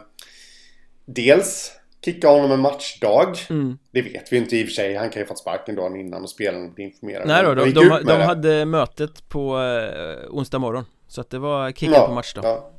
[1.05, 1.71] dels
[2.05, 3.37] kicka honom en matchdag.
[3.49, 3.77] mm.
[3.91, 4.95] Det vet vi inte i och för sig.
[4.95, 7.25] Han kan ju fått sparken dagen innan och spelarna blir informerade.
[7.27, 8.23] Nej då, de, de, de, det.
[8.23, 12.71] hade mötet på eh, onsdag morgon Så att det var kickat Ja, på matchdag Ja.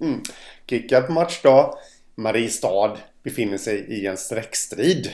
[0.00, 0.20] Mm.
[0.66, 1.74] Kickad på matchdag.
[2.14, 5.10] Mariestad befinner sig i en sträckstrid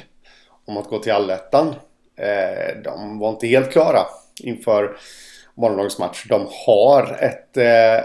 [0.66, 1.74] om att gå till allettan.
[2.16, 4.06] Eh, de var inte helt klara
[4.40, 4.96] inför
[5.54, 6.26] morgondagens match.
[6.28, 8.04] De har ett eh,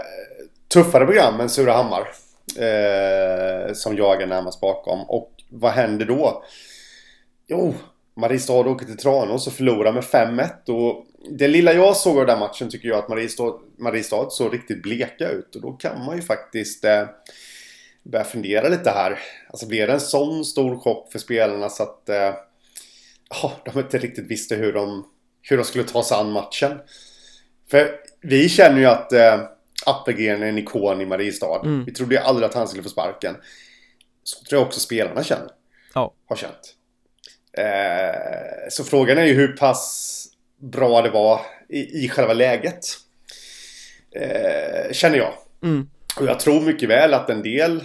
[0.72, 2.08] tuffare program än Surahammar.
[2.56, 5.02] Eh, som jagar närmast bakom.
[5.02, 6.44] Och vad händer då?
[7.46, 7.74] Jo,
[8.16, 10.48] Mariestad åker till Tranås och förlorar med 5-1.
[10.68, 14.82] Och det lilla jag såg av den matchen tycker jag att Mariestad, Mariestad såg riktigt
[14.82, 15.54] bleka ut.
[15.54, 17.04] Och då kan man ju faktiskt eh,
[18.02, 19.18] börja fundera lite här.
[19.50, 22.34] Alltså blir det en sån stor chock för spelarna så att eh,
[23.28, 25.06] ja, de inte riktigt visste hur de,
[25.42, 26.80] hur de skulle ta sig an matchen.
[27.70, 29.40] För vi känner ju att eh,
[29.86, 31.60] Appelgren är en ikon i Mariestad.
[31.64, 31.84] Mm.
[31.84, 33.36] Vi trodde ju aldrig att han skulle få sparken.
[34.22, 35.48] Så tror jag också spelarna känner.
[35.94, 36.14] Ja.
[36.28, 36.74] Har känt.
[37.52, 40.24] Eh, så frågan är ju hur pass
[40.60, 42.84] bra det var i, i själva läget.
[44.10, 45.32] Eh, känner jag.
[45.62, 45.90] mm.
[46.20, 47.82] Och jag tror mycket väl att en del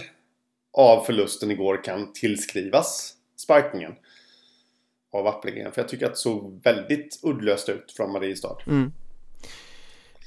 [0.72, 3.92] av förlusten igår kan tillskrivas sparkningen
[5.14, 5.72] av Appelgren.
[5.72, 8.56] För jag tycker att det såg väldigt uddlöst ut från Mariestad.
[8.66, 8.92] Mm.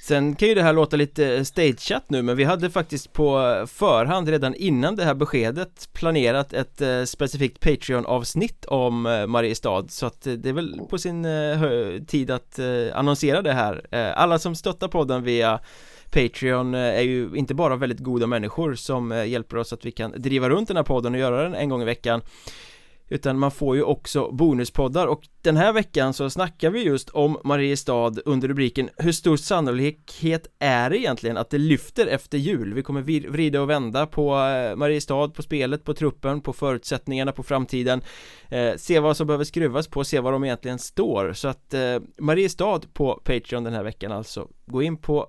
[0.07, 4.29] Sen kan ju det här låta lite stageat nu men vi hade faktiskt på förhand
[4.29, 10.27] redan innan det här beskedet planerat ett eh, specifikt Patreon-avsnitt om eh, Mariestad så att
[10.27, 11.61] eh, det är väl på sin eh,
[12.07, 15.59] tid att eh, annonsera det här eh, Alla som stöttar podden via
[16.11, 20.49] Patreon är ju inte bara väldigt goda människor som hjälper oss att vi kan driva
[20.49, 22.21] runt den här podden och göra den en gång i veckan
[23.09, 25.07] utan man får ju också bonuspoddar.
[25.07, 30.47] Och den här veckan så snackar vi just om Mariestad under rubriken Hur stor sannolikhet
[30.59, 32.73] är det egentligen att det lyfter efter jul?
[32.73, 37.43] Vi kommer vrida och vända på eh, Mariestad, på spelet, på truppen, på förutsättningarna, på
[37.43, 38.01] framtiden.
[38.49, 41.33] Eh, Se vad som behöver skruvas på, se var de egentligen står.
[41.33, 44.47] Så att eh, Mariestad på Patreon den här veckan alltså.
[44.65, 45.27] Gå in på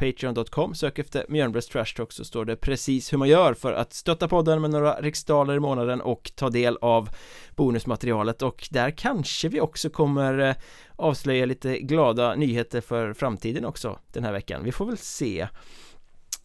[0.00, 3.92] Patreon.com, sök efter Mjölnbergs Trash Talk så står det precis hur man gör för att
[3.92, 7.10] stötta podden med några riksdaler i månaden och ta del av
[7.56, 8.42] bonusmaterialet.
[8.42, 10.54] Och där kanske vi också kommer eh,
[10.96, 15.48] avslöja lite glada nyheter för framtiden också den här veckan, vi får väl se.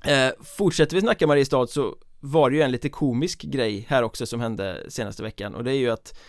[0.05, 4.25] Eh, Fortsätter vi snacka Mariestad så var det ju en lite komisk grej här också
[4.25, 5.55] som hände senaste veckan.
[5.55, 6.19] Och det är ju att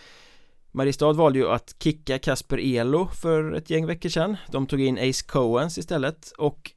[0.71, 4.37] Mariestad valde ju att kicka Kasper Elo för ett gäng veckor sedan.
[4.51, 6.31] De tog in Ace Coens istället.
[6.37, 6.73] Och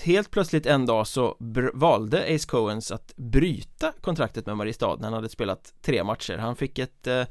[0.00, 1.36] Helt plötsligt en dag så
[1.74, 6.36] valde Ace Coens att bryta kontraktet med Mariestad när han hade spelat tre matcher.
[6.36, 7.24] Han fick ett eh,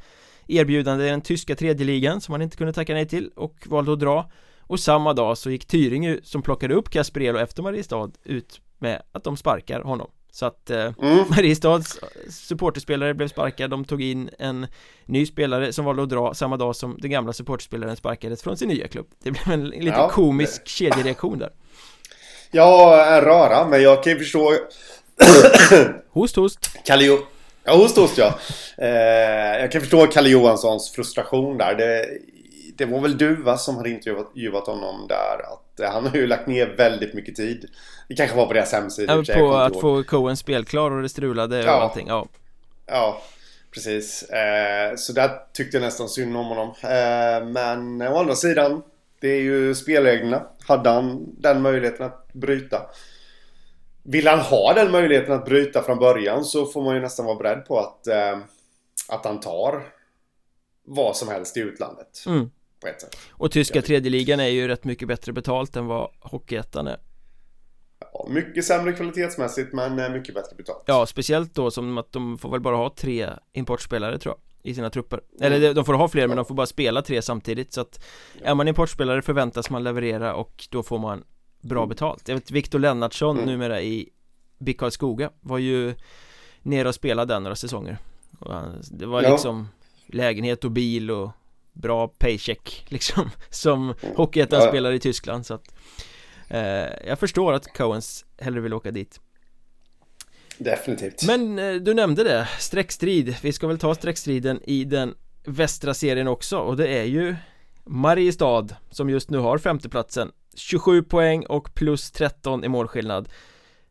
[0.48, 4.00] erbjudande i den tyska tredjeligan som han inte kunde tacka nej till och valde att
[4.00, 4.32] dra.
[4.60, 9.02] Och samma dag så gick Tyringe som plockade upp Kasper Elo efter Mariestad ut med
[9.12, 10.12] att de sparkar honom.
[10.32, 11.26] Så att eh, Mm.
[11.30, 14.68] Mariestads supporterspelare blev sparkad, de tog in en
[15.06, 18.68] ny spelare som valde att dra samma dag som den gamla supporterspelaren sparkades från sin
[18.68, 19.08] nya klubb.
[19.24, 21.50] Det blev en lite Ja, komisk kedjereaktion där
[22.52, 24.54] Ja, en röra, men jag kan ju förstå
[26.12, 27.26] Host host Kalle jo-
[27.64, 28.34] Ja, host host ja.
[28.78, 31.76] Eh, jag kan förstå Kalle Johanssons frustration där.
[31.76, 32.06] Det,
[32.78, 35.54] det var väl du va, som hade intervjuat honom där.
[35.54, 37.66] Att eh, han har ju lagt ner väldigt mycket tid.
[38.08, 39.14] Det kanske var på deras hemsida.
[39.14, 41.72] ja, jag På att få Cohen spelklar och det strulade och Ja.
[41.72, 42.28] allting ja.
[42.88, 43.22] Ja,
[43.74, 44.24] precis.
[44.24, 46.68] Eh, så där tyckte jag nästan synd om honom.
[46.84, 48.82] Eh, men å andra sidan,
[49.22, 50.48] det är ju spelreglerna.
[50.68, 52.82] Hade han den möjligheten att bryta?
[54.04, 57.36] Vill han ha den möjligheten att bryta från början så får man ju nästan vara
[57.38, 58.38] beredd på att, eh,
[59.10, 59.84] att han tar
[60.86, 62.24] vad som helst i utlandet.
[62.28, 62.52] mm.
[62.82, 63.18] På ett sätt.
[63.32, 66.98] Och tyska tredjeligan är ju rätt mycket bättre betalt än vad Hockeyettan är
[68.14, 70.84] Ja, mycket sämre kvalitetsmässigt men eh, mycket bättre betalt.
[70.86, 74.74] Ja, speciellt då som att de får väl bara ha tre importspelare tror jag I
[74.74, 75.54] sina trupper Mm.
[75.54, 78.06] Eller de- får ha fler men de får bara spela tre samtidigt så att
[78.42, 81.24] Är man importspelare förväntas man leverera och då får man
[81.62, 83.50] bra betalt Jag vet Viktor Lennartsson Mm.
[83.50, 84.10] numera i
[84.58, 85.96] BIK Karlskoga var ju
[86.62, 87.98] nere och spelade där några säsonger
[88.40, 89.30] han, Det var Ja.
[89.32, 89.68] liksom
[90.08, 91.30] lägenhet och bil och
[91.74, 94.66] bra paycheck liksom Som Hockeyettan Mm.
[94.66, 94.72] Ja.
[94.72, 95.74] spelar i Tyskland så att
[96.48, 99.20] eh, Jag förstår att Coens hellre vill åka dit
[100.60, 101.24] Definitivt.
[101.28, 103.36] men eh, du nämnde det, streckstrid.
[103.42, 107.36] Vi ska väl ta streckstriden i den västra serien också och det är ju
[107.86, 110.32] Mariestad som just nu har femteplatsen.
[110.56, 113.30] 27 poäng och plus 13 i målskillnad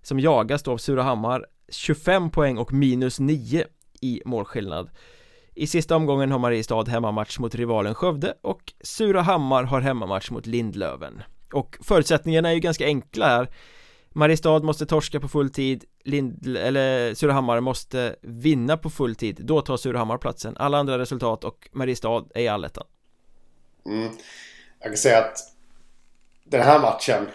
[0.02, 1.46] Som jagas då av Surahammar.
[1.68, 3.64] 25 poäng och minus 9
[4.00, 4.90] i målskillnad.
[5.54, 11.22] I sista omgången har Mariestad hemmamatch mot rivalen Skövde och Surahammar har hemmamatch mot Lindlöven.
[11.52, 13.48] Och förutsättningarna är ju ganska enkla här.
[14.18, 19.36] Mariestad måste torska på full tid Lind, eller Surahammar måste vinna på full tid.
[19.40, 20.56] Då tar Surahammar platsen.
[20.56, 22.84] Alla andra resultat och Mariestad är i allettan.
[23.86, 24.10] Mm.
[24.78, 25.38] Jag kan säga att
[26.44, 27.28] Den här matchen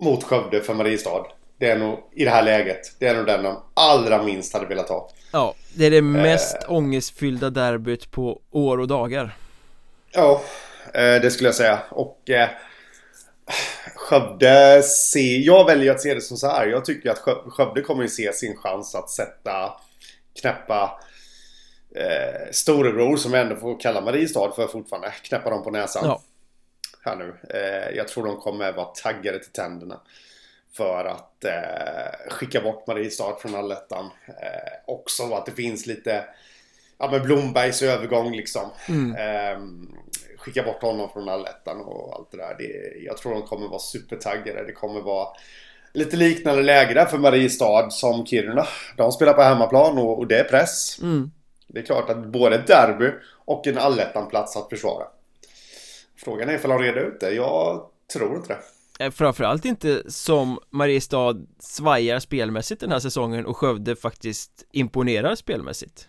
[0.00, 1.26] Mot Skövde för Mariestad
[1.58, 4.66] Det är nog i det här läget Det är nog den de allra minst hade
[4.66, 5.10] velat ha.
[5.32, 6.72] Ja, det är det mest eh.
[6.72, 9.36] ångestfyllda derbyt på år och dagar.
[10.12, 10.42] Ja,
[10.94, 11.78] eh, det skulle jag säga.
[11.90, 12.48] Och eh,
[13.94, 16.66] Skövde ser, jag väljer att se det som så här.
[16.66, 17.18] Jag tycker att
[17.52, 19.80] Skövde kommer att se sin chans att sätta
[20.40, 21.00] knäppa
[21.94, 25.10] eh, storebror som jag ändå får kalla Mariestad för fortfarande.
[25.22, 26.02] Knäppa dem på näsan.
[26.06, 26.22] Ja.
[27.04, 27.34] Här nu.
[27.50, 30.00] Eh, jag tror de kommer vara taggade till tänderna.
[30.76, 34.10] För att eh, skicka bort Mariestad från allettan.
[34.26, 36.24] Eh, också att det finns lite
[37.00, 38.70] Ja men Blombergs övergång liksom.
[38.88, 39.16] Mm.
[39.16, 39.60] Eh,
[40.38, 42.56] skicka bort honom från allettan och allt det där.
[42.58, 44.64] Det, jag tror de kommer vara supertaggade.
[44.66, 45.28] Det kommer vara
[45.92, 48.66] lite liknande läge där för Mariestad som Kiruna.
[48.96, 50.98] De spelar på hemmaplan och, och det är press.
[51.02, 51.30] Mm.
[51.66, 53.10] Det är klart att både ett derby
[53.44, 55.04] och en allettan-plats att försvara.
[56.16, 57.30] Frågan är ifall de reder ut det.
[57.30, 57.82] Jag
[58.12, 59.04] tror inte det.
[59.04, 66.08] Eh, framförallt inte som Mariestad svajar spelmässigt den här säsongen och Skövde faktiskt imponerar spelmässigt.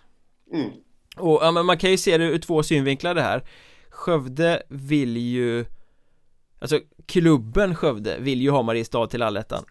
[0.53, 0.71] Mm.
[1.17, 3.43] Och ja, men man kan ju se det ur två synvinklar det här.
[3.89, 5.65] Skövde vill ju
[6.59, 9.63] Alltså klubben Skövde vill ju ha Mariestad till allettan.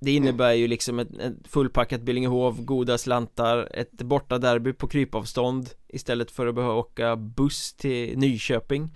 [0.00, 5.70] Det innebär ju liksom ett, ett fullpackat Billingehov, goda slantar, ett borta derby på krypavstånd
[5.88, 8.94] Istället för att behöva åka buss till Nyköping.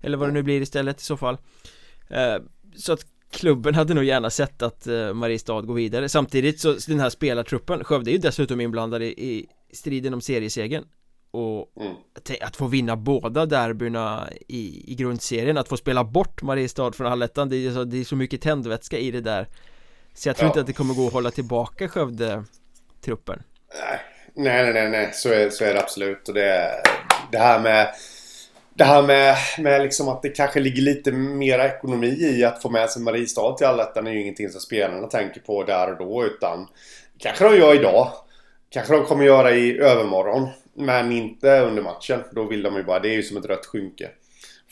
[0.00, 1.38] Eller vad det nu blir istället i så fall.
[2.08, 2.36] Eh,
[2.76, 6.08] Så att klubben hade nog gärna sett att eh, Mariestad går vidare.
[6.08, 10.84] Samtidigt så den här spelartruppen Skövde är ju dessutom inblandade i striden om seriesegern.
[11.30, 11.94] Och mm.
[12.40, 17.48] att få vinna båda derbyna i, i grundserien Att få spela bort Mariestad från allettan
[17.48, 19.46] det, är så, det är så mycket tändvätska i det där.
[20.14, 20.50] Så jag tror ja.
[20.50, 23.42] inte att det kommer gå att hålla tillbaka Skövde-truppen.
[23.74, 24.00] Nej,
[24.34, 26.28] nej, nej, nej, så är, så är det absolut.
[26.28, 26.70] Och det,
[27.32, 27.94] det här med
[28.74, 32.70] det här med, med liksom att det kanske ligger lite mera ekonomi i att få
[32.70, 36.24] med sig Mariestad till allettan är ju ingenting som spelarna tänker på där och då
[36.24, 36.68] utan
[37.18, 38.12] Kanske de gör idag
[38.70, 42.20] Kanske de kommer göra i övermorgon men inte under matchen.
[42.32, 44.10] Då vill de ju bara, det är ju som ett rött skynke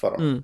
[0.00, 0.22] för dem.
[0.22, 0.42] Mm.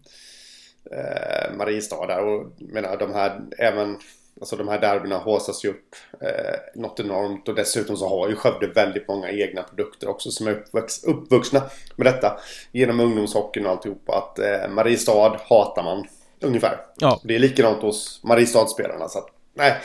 [0.90, 3.99] Eh, Mariestad där och menar de här, även
[4.40, 8.37] Alltså de här derbyna håsas ju upp eh, något enormt och dessutom så har ju
[8.37, 11.62] Skövde väldigt många egna produkter också som är uppvux, uppvuxna
[11.97, 12.40] med detta.
[12.73, 14.17] Genom ungdomshockeyn och alltihopa.
[14.17, 16.07] Att eh, Mariestad hatar man
[16.40, 16.81] ungefär.
[16.97, 17.21] Ja.
[17.25, 19.81] Det är likadant hos Mariestad-spelarna så att nej.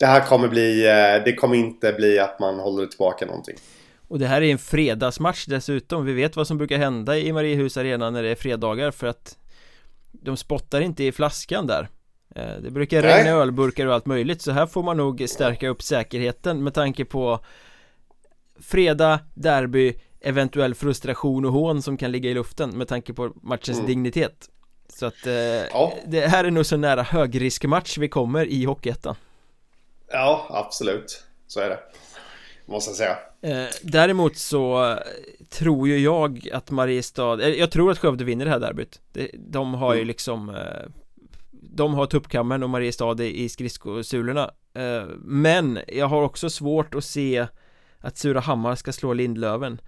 [0.00, 3.56] Det här kommer bli, eh, det kommer inte bli att man håller tillbaka någonting.
[4.08, 7.76] Och det här är en fredagsmatch dessutom Vi vet vad som brukar hända i Mariehus
[7.76, 9.36] arena när det är fredagar för att
[10.10, 11.88] De spottar inte i flaskan där
[12.34, 13.16] eh, Det brukar Nej.
[13.16, 17.04] regna ölburkar och allt möjligt så här får man nog stärka upp säkerheten med tanke
[17.04, 17.40] på
[18.60, 23.78] Fredag, derby, eventuell frustration och hån som kan ligga i luften med tanke på matchens
[23.78, 23.86] mm.
[23.86, 24.48] dignitet
[24.88, 25.92] Så att eh, ja.
[26.06, 29.16] det här är nog så nära högriskmatch vi kommer i Hockeyettan
[30.10, 31.24] Ja, absolut.
[31.46, 31.78] Så är det.
[32.66, 33.18] Måste jag säga.
[33.42, 34.96] Eh, däremot så
[35.48, 39.00] tror ju jag att Mariestad, jag tror att Skövde vinner det här derbyt.
[39.34, 40.06] De har ju mm.
[40.08, 40.90] liksom eh,
[41.50, 44.50] De har tuppkammen och Mariestad i skridskosulorna.
[44.74, 47.46] Eh, Men jag har också svårt att se
[47.98, 49.80] att Surahammar ska slå Lindlöven.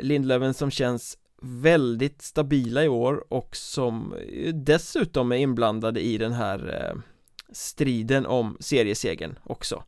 [0.00, 4.14] Lindlöven som känns väldigt stabila i år och som
[4.54, 6.92] dessutom är inblandade i den här
[7.52, 9.82] striden om seriesegen också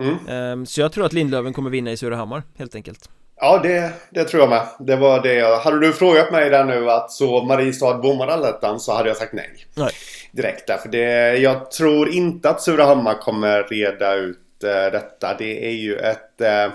[0.00, 0.28] Mm.
[0.28, 3.10] Ehm, så jag tror att Lindlöven kommer vinna i Surahammar helt enkelt.
[3.36, 4.66] Ja, det, det tror jag med.
[4.78, 5.58] Det var det jag...
[5.58, 9.32] Hade du frågat mig där nu att så Mariestad bommar allettan så hade jag sagt
[9.32, 9.66] nej.
[9.74, 9.90] Nej.
[10.32, 11.36] Direkt därför det...
[11.36, 15.34] Jag tror inte att Surahammar kommer reda ut uh, detta.
[15.38, 16.40] Det är ju ett...
[16.40, 16.74] Uh,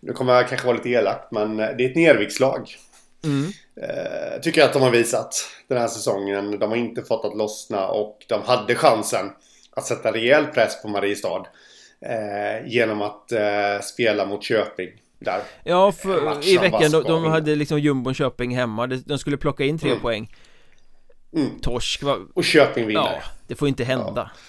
[0.00, 2.76] nu kommer jag kanske vara lite elak men det är ett nervikslag.
[3.24, 3.52] Mm.
[3.82, 5.34] Uh, tycker jag att de har visat
[5.68, 6.58] den här säsongen.
[6.58, 9.32] De har inte fått att lossna och de hade chansen
[9.76, 11.46] att sätta rejäl press på Mariestad.
[12.06, 15.40] Eh, genom att eh, spela mot Köping där.
[15.64, 18.86] Ja, för i veckan de, de hade liksom jumbon Köping hemma.
[18.86, 20.02] De skulle plocka in tre mm.
[20.02, 20.34] poäng.
[21.36, 21.60] Mm.
[21.60, 22.18] Torsk var...
[22.34, 23.00] Och Köping vinner.
[23.00, 24.30] Ja, det får inte hända.
[24.34, 24.40] Ja.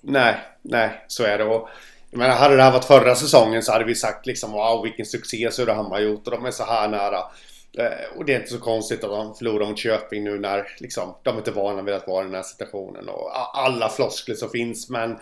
[0.00, 1.44] Nej, nej, så är det.
[1.44, 1.68] Och,
[2.10, 5.06] jag menar, hade det här varit förra säsongen så hade vi sagt liksom wow vilken
[5.06, 7.18] succé Surahammar gjort och de är så här nära.
[7.78, 11.14] Eh, och det är inte så konstigt att de förlorar mot Köping nu när liksom,
[11.22, 13.08] de inte är vana vid att vara i den här situationen.
[13.08, 15.18] Och alla floskler som finns men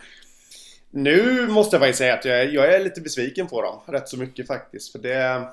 [0.91, 3.81] nu måste jag faktiskt säga att jag, jag är lite besviken på dem.
[3.87, 4.93] Rätt så mycket faktiskt.
[4.93, 5.49] För det...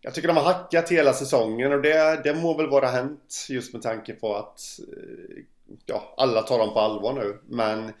[0.00, 3.72] Jag tycker de har hackat hela säsongen och det, det må väl vara hänt just
[3.72, 5.42] med tanke på att eh,
[5.86, 7.40] ja, alla tar dem på allvar nu.
[7.48, 7.92] Men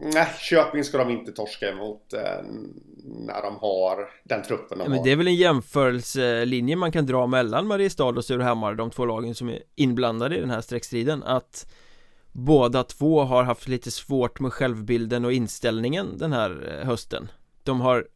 [0.00, 2.20] nej, Köping ska de inte torska emot eh,
[3.04, 5.04] när de har den truppen de ja, men har.
[5.04, 9.34] Det är väl en jämförelselinje man kan dra mellan Mariestad och Surahammar, de två lagen
[9.34, 11.22] som är inblandade i den här streckstriden.
[11.22, 11.72] Att
[12.32, 17.28] båda två har haft lite svårt med självbilden och inställningen den här eh, hösten.
[17.62, 18.06] De har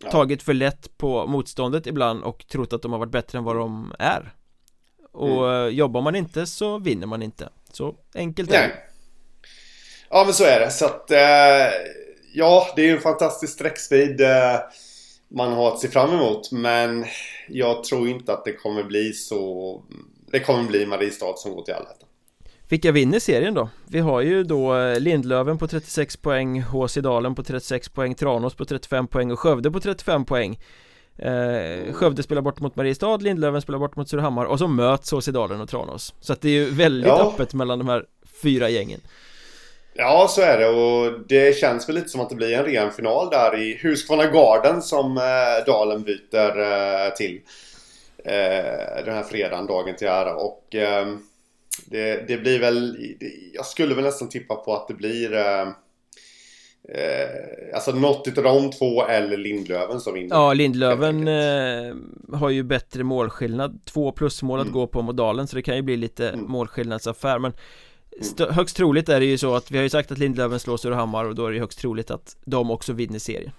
[0.00, 0.10] ja.
[0.10, 3.56] tagit för lätt på motståndet ibland och trott att de har varit bättre än vad
[3.56, 4.34] de är.
[5.12, 5.74] Och mm.
[5.74, 7.48] jobbar man inte så vinner man inte.
[7.72, 8.87] Så enkelt är det.
[10.10, 10.70] Ja men så är det.
[10.70, 11.18] Så att eh,
[12.34, 14.60] ja, det är ju en fantastisk sträckspeed eh,
[15.28, 16.52] man har att se fram emot.
[16.52, 17.04] Men
[17.48, 19.82] jag tror inte att det kommer bli så.
[20.32, 22.08] Det kommer bli Mariestad som går till allettan.
[22.68, 23.68] Vilka vinner serien då?
[23.86, 28.54] Vi har ju då eh, Lindlöven på 36 poäng, HC Dalen på 36 poäng, Tranås
[28.54, 30.58] på 35 poäng och Skövde på 35 poäng
[31.16, 35.26] eh, Skövde spelar bort mot Mariestad, Lindlöven spelar bort mot Surahammar och så möts HC
[35.26, 37.32] Dalen och Tranås Så att det är ju väldigt ja.
[37.32, 38.04] öppet mellan de här
[38.42, 39.00] fyra gängen
[40.00, 42.92] Ja, så är det och det känns väl lite som att det blir en ren
[42.92, 47.40] final där i Husqvarna Garden som eh, Dalen byter eh, till
[48.24, 51.18] eh, den här fredagen, dagen till ära och ehm,
[51.86, 52.96] det, det, blir väl,
[53.54, 55.62] jag skulle väl nästan tippa på att det blir eh,
[56.94, 60.36] eh alltså något utav de två eller Lindlöven som vinner.
[60.36, 61.94] Ja, Lindlöven eh,
[62.38, 63.80] har ju bättre målskillnad.
[63.84, 64.74] Två plusmål att mm.
[64.74, 66.44] gå på mot Dalen så det kan ju bli lite mm.
[66.50, 67.38] målskillnadsaffär.
[67.38, 67.52] Men
[68.50, 71.24] högst troligt är det ju så att vi har ju sagt att Lindlöven slår Surahammar
[71.24, 73.52] och då är det högst troligt att de också vinner serien.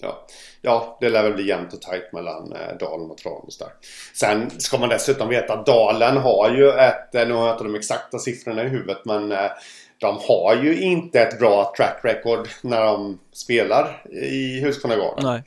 [0.00, 0.26] Ja.
[0.62, 3.68] ja, det lär väl bli jämnt och tajt mellan eh, Dalen och Tranås där.
[4.14, 7.64] Sen ska man dessutom veta att Dalen har ju ett, eh, nu har jag inte
[7.64, 9.50] de exakta siffrorna i huvudet, men eh,
[9.98, 15.24] de har ju inte ett bra track record när de spelar i Husqvarnagården.
[15.24, 15.42] Nej.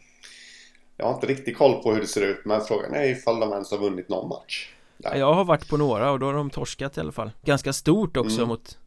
[0.98, 3.52] Jag har inte riktigt koll på hur det ser ut, men frågan är ifall de
[3.52, 4.70] ens har vunnit någon match.
[5.00, 5.16] Där.
[5.16, 7.32] Jag har varit på några och då har de torskat i alla fall.
[7.42, 8.48] Ganska stort också mm.
[8.48, 8.78] mot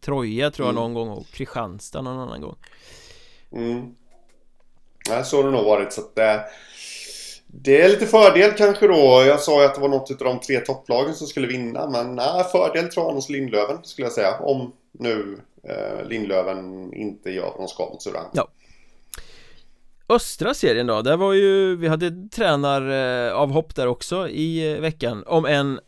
[0.00, 0.82] Troja tror jag mm.
[0.82, 2.56] någon gång och Kristianstad någon annan gång.
[3.52, 3.94] Mm.
[5.08, 5.92] Nej, så har det nog varit.
[5.92, 6.40] Så att, eh,
[7.46, 9.24] det är lite fördel kanske då.
[9.26, 11.90] Jag sa ju att det var något av de tre topplagen som skulle vinna.
[11.90, 14.38] Men nej, fördel Tranås Lindlöven skulle jag säga.
[14.38, 18.30] Om nu eh, Lindlöven inte gör vad de ska mot Surahammar.
[18.34, 18.48] Ja.
[20.10, 25.46] Östra serien då, där var ju, vi hade tränaravhopp där också i eh, veckan Om
[25.46, 25.80] en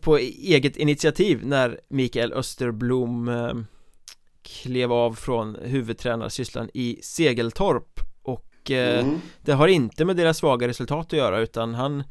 [0.00, 3.54] på eget initiativ när Mikael Österblom eh,
[4.42, 9.20] klev av från huvudtränarsysslan i Segeltorp och eh, mm.
[9.40, 12.04] det har inte med deras svaga resultat att göra utan han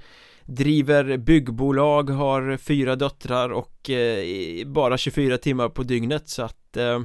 [0.45, 7.01] driver byggbolag, har fyra döttrar och eh, bara 24 timmar på dygnet så att eh,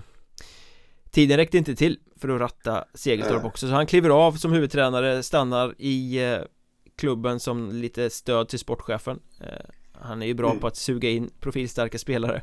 [1.17, 5.23] tiden räckte inte till för att ratta Segeltorp också så han kliver av som huvudtränare,
[5.23, 6.39] stannar i eh,
[6.97, 9.21] klubben som lite stöd till sportchefen.
[9.41, 10.61] Eh, han är ju bra mm.
[10.61, 12.43] på att suga in profilstarka spelare.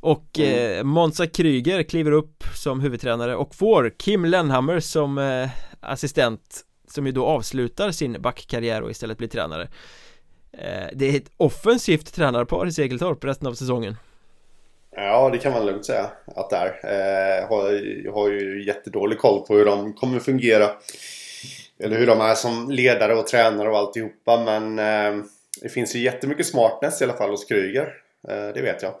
[0.00, 0.78] Och mm.
[0.78, 5.50] eh, Monza Kryger kliver upp som huvudtränare och får Kim Lenhammer som eh,
[5.80, 9.68] assistent Som ju då avslutar sin backkarriär och istället blir tränare.
[10.52, 13.96] Eh, Det är ett offensivt tränarpar i Segeltorp resten av säsongen
[14.96, 17.40] Ja, det kan man lugnt säga att det är.
[17.40, 17.70] Eh, har,
[18.04, 20.70] jag har ju jättedålig koll på hur de kommer fungera.
[21.78, 24.44] Eller hur de är som ledare och tränare och alltihopa.
[24.44, 25.24] Men eh,
[25.62, 27.94] det finns ju jättemycket smartness i alla fall hos Kryger.
[28.28, 28.94] Eh, det vet jag.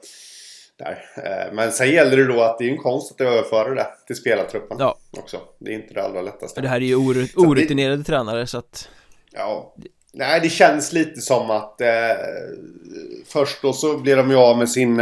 [0.78, 1.04] Där.
[1.16, 4.16] Eh, men sen gäller det då att det är en konst att överföra det till
[4.16, 4.96] spelartruppen ja.
[5.18, 5.40] också.
[5.58, 6.60] Det är inte det allra lättaste.
[6.60, 6.96] Det här är ju
[7.36, 8.88] orutinerade det, tränare så att...
[9.32, 9.74] Ja.
[10.12, 11.88] Nej, det känns lite som att eh,
[13.26, 15.00] först då så blir de ju av med sin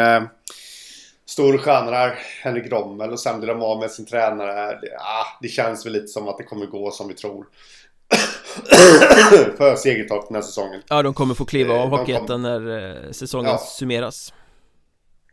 [1.29, 4.79] storstjärna där, Henrik Rommel och sen blir de av med sin tränare.
[4.81, 7.47] Det, ah, det känns väl lite som att det kommer gå som vi tror.
[9.57, 10.83] för Segertorp den här säsongen.
[10.89, 13.59] Ja, de kommer få kliva av eh, Hockeyettan när eh, säsongen ja.
[13.59, 14.33] summeras.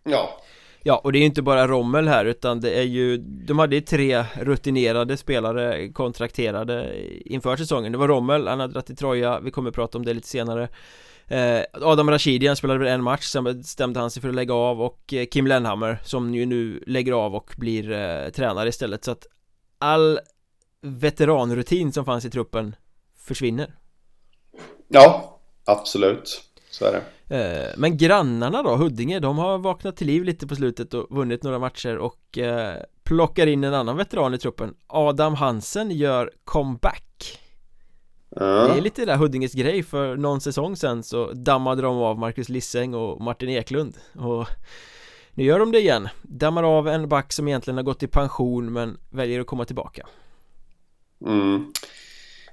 [0.04, 0.42] Ja
[0.88, 3.76] Ja, och det är ju inte bara Rommel här utan det är ju De hade
[3.76, 9.40] ju tre rutinerade spelare kontrakterade inför säsongen Det var Rommel, han hade dragit till Troja,
[9.40, 10.68] vi kommer prata om det lite senare
[11.72, 15.14] Adam Rashidian spelade väl en match, sen bestämde han sig för att lägga av och
[15.14, 19.04] eh, Kim Lenhammer som ju nu lägger av och blir eh, tränare istället.
[19.04, 19.28] Så att
[19.78, 20.20] all
[20.82, 22.76] veteranrutin som fanns i truppen
[23.18, 23.76] försvinner.
[24.88, 26.42] Ja, absolut.
[26.70, 27.02] Så är det.
[27.30, 31.44] Eh, men grannarna då, Huddinge, de har vaknat till liv lite på slutet och vunnit
[31.44, 34.76] några matcher och eh, plockar in en annan veteran i truppen.
[34.88, 37.40] Adam Hansen gör comeback
[38.36, 38.46] ja.
[38.46, 42.50] Det är lite där Huddinges grej för någon säsong sen så dammade de av Marcus
[42.50, 44.48] Lisseng och Martin Eklund och
[45.32, 48.74] nu gör de det igen Dammar av en back som egentligen har gått i pension
[48.74, 50.08] men väljer att komma tillbaka
[51.26, 51.72] Mm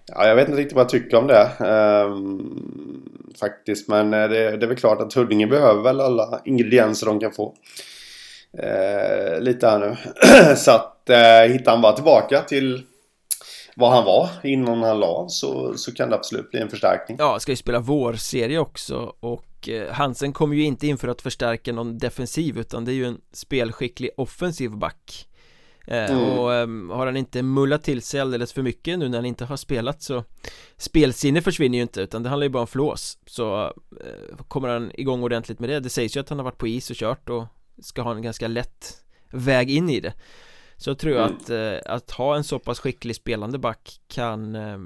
[0.06, 1.50] Ja, jag vet inte riktigt vad jag tycker om det.
[1.58, 3.88] Um, faktiskt.
[3.88, 7.32] Men eh, det, det, är väl klart att Huddinge behöver väl alla ingredienser de kan
[7.32, 7.54] få.
[8.58, 9.96] eh, lite här nu.
[10.56, 12.82] så att eh, hittar han bara tillbaka till
[13.76, 17.16] vad han var innan han la så, så kan det absolut bli en förstärkning.
[17.20, 21.22] Ja, ska ju spela vårserie också och eh, Hansen kommer ju inte in för att
[21.22, 25.28] förstärka någon defensiv utan det är ju en spelskicklig offensiv back
[25.86, 26.38] eh, mm.
[26.38, 29.44] Och eh, har han inte mullat till sig alldeles för mycket nu när han inte
[29.44, 30.24] har spelat så
[30.76, 33.64] Spelsinne försvinner ju inte utan det handlar ju bara om flås Så
[34.00, 36.68] eh, kommer han igång ordentligt med det Det sägs ju att han har varit på
[36.68, 37.44] is och kört och
[37.82, 38.96] ska ha en ganska lätt
[39.30, 40.12] väg in i det
[40.82, 41.36] så tror jag mm.
[41.36, 44.78] att, eh, att ha en så pass skicklig spelande back kan eh,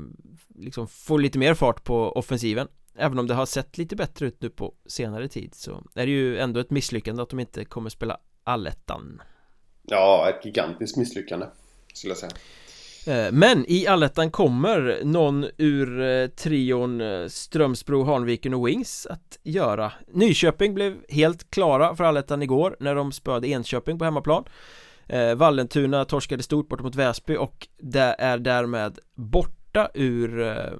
[0.55, 2.69] liksom få lite mer fart på offensiven.
[2.99, 6.13] Även om det har sett lite bättre ut nu på senare tid så är det
[6.13, 9.23] ju ändå ett misslyckande att de inte kommer spela allettan.
[9.83, 11.47] Ja, ett gigantiskt misslyckande
[11.93, 12.33] skulle jag säga.
[13.07, 19.39] Eh, men i allettan kommer någon ur eh, trion eh, Strömsbro, Hanviken och Wings att
[19.43, 19.93] göra.
[20.13, 24.45] Nyköping blev helt klara för allettan igår när de spöade Enköping på hemmaplan
[25.09, 30.73] eh, Vallentuna torskade stort bort mot Väsby och det är därmed borta ur eh,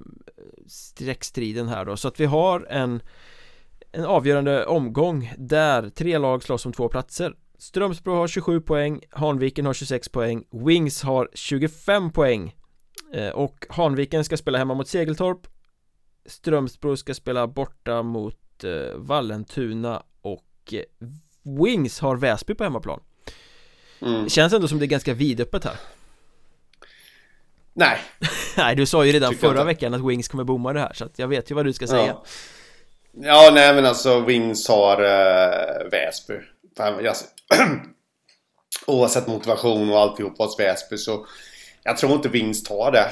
[0.67, 1.97] streckstriden här då.
[1.97, 3.01] Så att vi har en
[3.91, 7.35] en avgörande omgång där tre lag slåss om två platser.
[7.57, 12.55] Strömsbro har 27 poäng, Hanviken har 26 poäng, Wings har 25 poäng.
[13.13, 15.47] Eh, och Hanviken ska spela hemma mot Segeltorp.
[16.25, 21.07] Strömsbro ska spela borta mot eh, Vallentuna och eh,
[21.63, 22.99] Wings har Väsby på hemmaplan
[24.01, 24.23] mm.
[24.23, 25.75] Det känns ändå som det är ganska vidöppet här.
[27.73, 27.99] Nej.
[28.57, 31.05] Nej, du sa ju redan Tycker förra veckan att Wings kommer bomma det här så
[31.05, 32.05] att jag vet ju vad du ska säga.
[32.05, 32.23] Ja,
[33.13, 36.33] ja nej men alltså Wings har uh, Väsby.
[38.87, 41.25] Oavsett motivation och alltihop hos Väsby så
[41.83, 43.11] jag tror inte Wings tar det.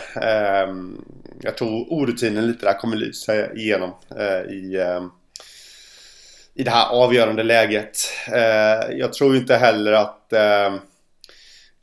[0.67, 1.05] Um,
[1.41, 5.11] jag tror orutinen lite där kommer lysa igenom uh, i um,
[6.55, 7.97] i det här avgörande läget.
[8.27, 10.73] Eh, jag tror inte heller att, eh,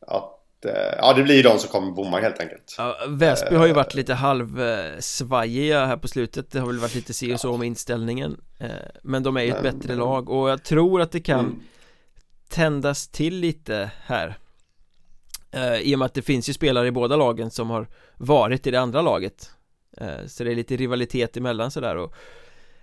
[0.07, 2.75] att eh, ja, det blir de som kommer bomma helt enkelt.
[2.79, 6.51] Ja, Väsby har ju varit lite halvsvajiga här på slutet.
[6.51, 8.41] Det har väl varit lite si och så om inställningen.
[9.03, 11.61] Men de är ju ett men, bättre lag och jag tror att det kan mm.
[12.49, 14.37] tändas till lite här.
[15.81, 18.71] I och med att det finns ju spelare i båda lagen som har varit i
[18.71, 19.51] det andra laget.
[20.27, 22.15] Så det är lite rivalitet emellan sådär och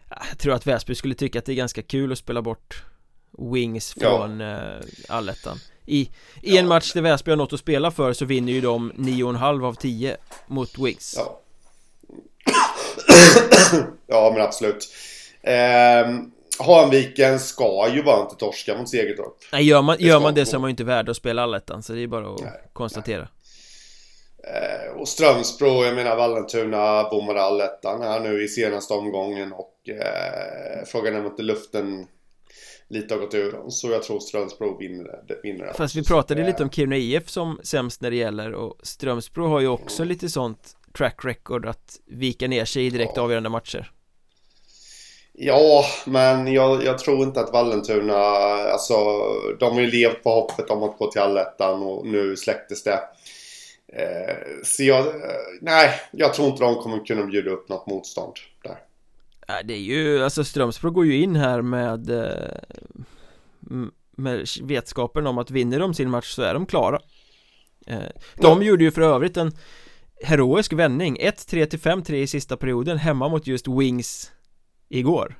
[0.09, 2.83] jag tror att Väsby skulle tycka att det är ganska kul att spela bort
[3.53, 4.77] Wings från ja.
[4.77, 5.59] uh, allettan.
[5.85, 6.09] I,
[6.41, 9.65] i en match där Väsby har något att spela för så vinner ju de 9,5
[9.65, 11.15] av 10 mot Wings.
[11.17, 11.41] Ja.
[14.07, 14.89] Ja men absolut.
[15.41, 16.07] Eh,
[16.59, 20.55] Hanviken ska ju bara inte torska mot Segeltorp Nej gör man, gör man det så
[20.55, 23.19] är man ju inte värd att spela allettan så det är bara att nej, konstatera.
[23.19, 23.27] nej.
[24.43, 30.85] Eh, och Strömsbro, jag menar Vallentuna bommade allettan här nu i senaste omgången och eh,
[30.85, 32.07] frågan är om inte luften
[32.87, 36.45] lite har gått ur dem så jag tror Strömsbro vinner, vinner det Fast vi pratade
[36.45, 40.09] lite om Kiruna IF som sämst när det gäller och Strömsbro har ju också mm.
[40.09, 43.21] lite sånt track record att vika ner sig i direkt ja.
[43.21, 43.91] avgörande matcher
[45.33, 48.15] Ja, men jag, jag, tror inte att Vallentuna,
[48.71, 48.93] alltså
[49.59, 52.91] de har ju levt på hoppet om att gå till allettan och nu släcktes det
[52.93, 53.18] Eh,
[54.63, 55.13] så jag, eh,
[55.61, 58.33] nej, jag tror inte de kommer kunna bjuda upp något motstånd
[58.63, 58.77] där.
[59.47, 62.59] Ja, det är ju, alltså Strömsbro går ju in här med eh,
[64.11, 66.99] med vetskapen om att vinner de sin match så är de klara
[68.35, 68.63] De ja.
[68.63, 69.51] gjorde ju för övrigt en
[70.23, 74.31] heroisk vändning 1-3 till 5-3 i sista perioden hemma mot just Wings
[74.89, 75.39] igår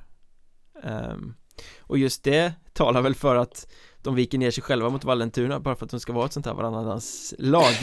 [0.82, 1.34] um,
[1.80, 3.66] Och just det talar väl för att
[4.02, 6.46] de viker ner sig själva mot Vallentuna bara för att de ska vara ett sånt
[6.46, 7.74] här varannans lag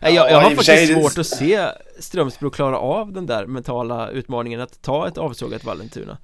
[0.00, 1.66] Jag, jag har faktiskt svårt att se
[1.98, 6.18] Strömsbro klara av den där mentala utmaningen att ta ett avsågat Vallentuna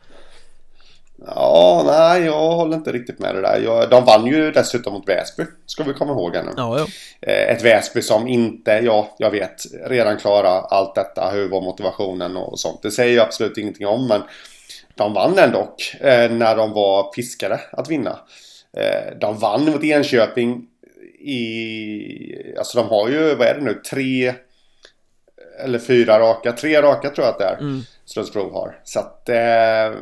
[1.24, 3.61] Ja, nej, jag håller inte riktigt med det där.
[3.64, 6.51] Jag, de vann ju dessutom mot Väsby, ska vi komma ihåg här nu.
[6.57, 6.87] Ja, ja.
[7.20, 12.37] Eh, ett Väsby som inte, ja, jag vet, redan klarar allt detta, hur var motivationen
[12.37, 12.83] och sånt.
[12.83, 14.22] Det säger jag absolut ingenting om, men
[14.95, 18.18] de vann ändå eh, när de var piskade att vinna.
[18.77, 20.66] Eh, de vann mot Enköping
[21.27, 22.55] i...
[22.59, 24.35] Alltså de har ju, vad är det nu, tre
[25.59, 27.59] eller fyra raka, tre raka tror jag att det är.
[27.59, 27.81] Mm.
[28.05, 28.81] Strömsbro har.
[28.85, 29.95] Så att, eh,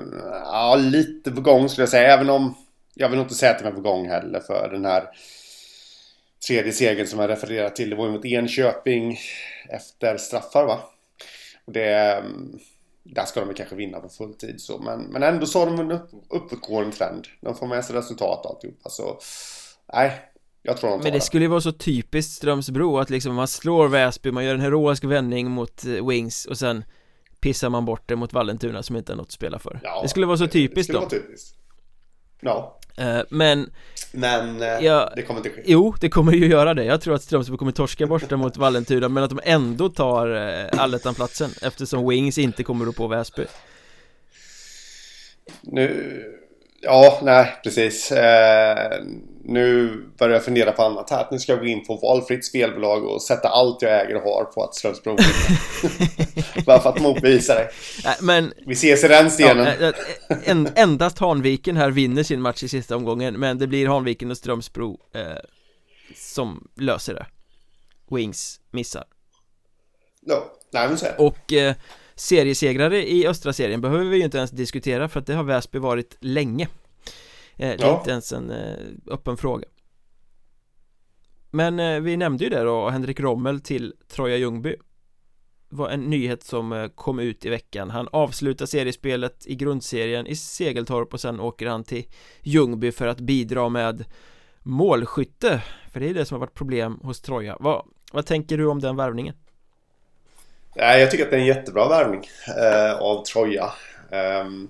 [0.44, 2.14] ja lite på gång skulle jag säga.
[2.14, 2.54] Även om
[2.94, 5.08] jag vill inte säga att de är på gång heller för den här
[6.46, 7.90] tredje segern som jag refererar till.
[7.90, 9.18] Det var ju mot Enköping
[9.68, 10.78] efter straffar va?
[11.64, 12.22] Och det,
[13.02, 14.78] där ska de kanske vinna på fulltid så.
[14.78, 17.26] Men, men ändå så har de en upp, uppåtgående trend.
[17.40, 18.90] De får med sig resultat och alltihopa.
[18.90, 19.18] Så
[19.92, 20.12] nej,
[20.66, 23.48] jag tror de Men det, det skulle ju vara så typiskt Strömsbro att liksom man
[23.48, 26.84] slår Väsby, man gör en heroisk vändning mot eh, Wings och sen
[27.40, 30.08] pissar man bort det mot Vallentuna som inte har något att spela för ja, Det
[30.08, 31.58] skulle vara så typiskt det, det då typiskt.
[32.40, 33.70] Ja Eh, men
[34.12, 35.12] Men eh, Ja.
[35.16, 35.62] det kommer inte ske.
[35.64, 36.84] Jo, det kommer ju göra det.
[36.84, 40.28] Jag tror att Strömsbro kommer torska borta mot Vallentuna men att de ändå tar
[40.78, 43.44] allettan-platsen eftersom Wings inte kommer upp på Väsby.
[45.62, 46.22] Nu...
[46.80, 48.12] Ja, nej, precis.
[48.12, 49.02] Eh,
[49.46, 51.26] nu börjar jag fundera på annat här.
[51.30, 54.44] Nu ska jag gå in på valfritt spelbolag och sätta allt jag äger och har
[54.44, 55.16] på att Strömsbro.
[56.66, 57.68] Bara för att motbevisa dig.
[58.20, 59.66] Men Vi ses i den ja, stenen.
[59.66, 59.94] eh, eh,
[60.44, 64.36] en, endast Hanviken här vinner sin match i sista omgången men det blir Hanviken och
[64.36, 65.22] Strömsbro eh,
[66.16, 67.26] som löser det.
[68.10, 69.04] Wings missar.
[70.20, 71.16] Ja, nej, men så är det.
[71.18, 71.74] Och eh,
[72.14, 75.78] seriesegrare i östra serien behöver vi ju inte ens diskutera för att det har Väsby
[75.78, 76.68] varit länge
[77.56, 77.98] Det är Ja.
[77.98, 78.76] inte ens en eh,
[79.06, 79.64] öppen fråga
[81.50, 84.76] Men eh, vi nämnde ju det då, Henrik Rommel till Troja Ljungby
[85.68, 90.36] var en nyhet som eh, kom ut i veckan Han avslutar seriespelet i grundserien i
[90.36, 92.04] Segeltorp och sen åker han till
[92.42, 94.04] Ljungby för att bidra med
[94.62, 98.66] målskytte För det är det som har varit problem hos Troja Vad, vad tänker du
[98.66, 99.34] om den värvningen?
[100.76, 102.20] Jag tycker att det är en jättebra värvning
[102.58, 103.72] eh, av Troja.
[104.10, 104.68] Ehm,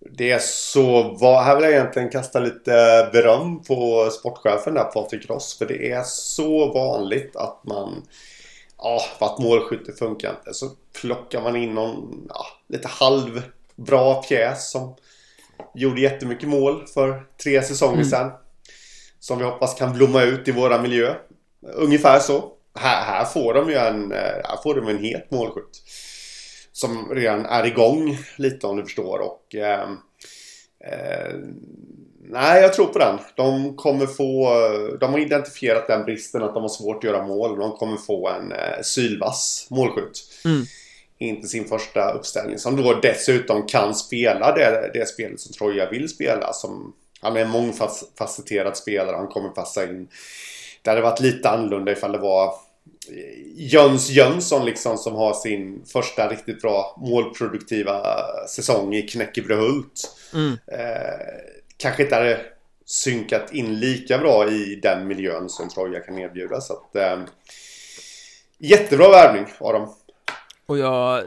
[0.00, 1.16] det är så...
[1.20, 5.58] Vad, här vill jag egentligen kasta lite beröm på sportchefen där, Patrik Ross.
[5.58, 8.02] För det är så vanligt att man...
[8.78, 10.54] Ja, för att målskytte funkar inte.
[10.54, 10.70] Så
[11.00, 14.94] plockar man in någon ja, lite halvbra pjäs som
[15.74, 18.08] gjorde jättemycket mål för tre säsonger Mm.
[18.08, 18.32] sedan.
[19.18, 21.14] Som vi hoppas kan blomma ut i våra miljö.
[21.74, 22.44] Ungefär så.
[22.74, 25.82] Här, här får de ju en, här får de en het målskytt.
[26.80, 29.18] Som redan är igång lite om du förstår.
[29.18, 29.96] Och, ehm,
[30.84, 31.34] eh,
[32.20, 33.18] nej, jag tror på den.
[33.36, 34.48] De kommer få...
[35.00, 37.58] De har identifierat den bristen att de har svårt att göra mål.
[37.58, 40.20] De kommer få en eh, sylvass målskytt.
[40.44, 40.64] Mm.
[41.18, 42.58] Inte sin första uppställning.
[42.58, 46.52] Som då dessutom kan spela det, det spelet som Troja vill spela.
[46.52, 49.16] Som, han är en mångfacetterad spelare.
[49.16, 50.08] Han kommer passa in.
[50.82, 52.52] Det hade varit lite annorlunda ifall det var eh,
[53.54, 58.02] Jöns Jönsson liksom som har sin första riktigt bra målproduktiva
[58.48, 60.16] säsong i Knäckebrehult.
[60.34, 60.52] Mm.
[60.52, 61.40] Eh,
[61.76, 62.40] kanske inte hade
[62.84, 66.60] synkat in lika bra i den miljön som Troja kan erbjuda.
[66.60, 67.20] Så att, eh,
[68.58, 69.94] jättebra värvning av dem.
[70.66, 71.24] Och jag eh,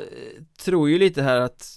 [0.64, 1.68] tror ju lite här att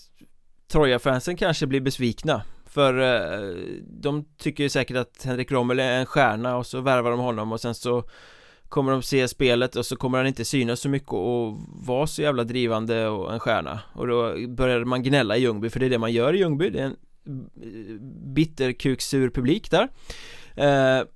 [0.73, 6.07] Troja-fansen kanske blir besvikna För eh, de tycker ju säkert att Henrik Rommel är en
[6.07, 8.05] stjärna och så värvar de honom och sen så
[8.69, 12.23] Kommer de se spelet och så kommer han inte synas så mycket och vara så
[12.23, 13.81] jävla drivande och en stjärna.
[13.93, 16.71] Och då börjar man gnälla i Ljungby för det är det man gör i Ljungby.
[16.71, 16.97] Det är en
[17.27, 18.01] eh,
[18.35, 19.89] bitterkuksur publik där.
[20.55, 21.07] Eh,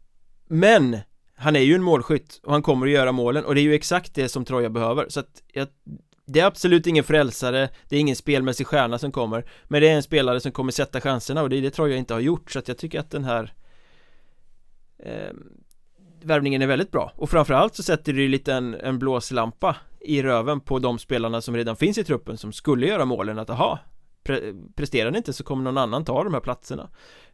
[0.48, 0.98] men
[1.34, 3.74] han är ju en målskytt och han kommer att göra målen och det är ju
[3.74, 5.06] exakt det som Troja behöver.
[5.08, 5.68] Så att jag,
[6.26, 9.96] det är absolut ingen frälsare, det är ingen spelmässig stjärna som kommer Men det är
[9.96, 12.50] en spelare som kommer sätta chanserna och det är det Troja inte har gjort.
[12.50, 13.54] Så att jag tycker att den här
[14.98, 15.30] eh,
[16.22, 20.22] Värvningen är väldigt bra och framförallt så sätter det ju lite en, en blåslampa i
[20.22, 23.78] röven på de spelarna som redan finns i truppen som skulle göra målen att aha
[24.24, 24.40] pre
[24.76, 26.88] Presterar ni inte så kommer någon annan ta de här platserna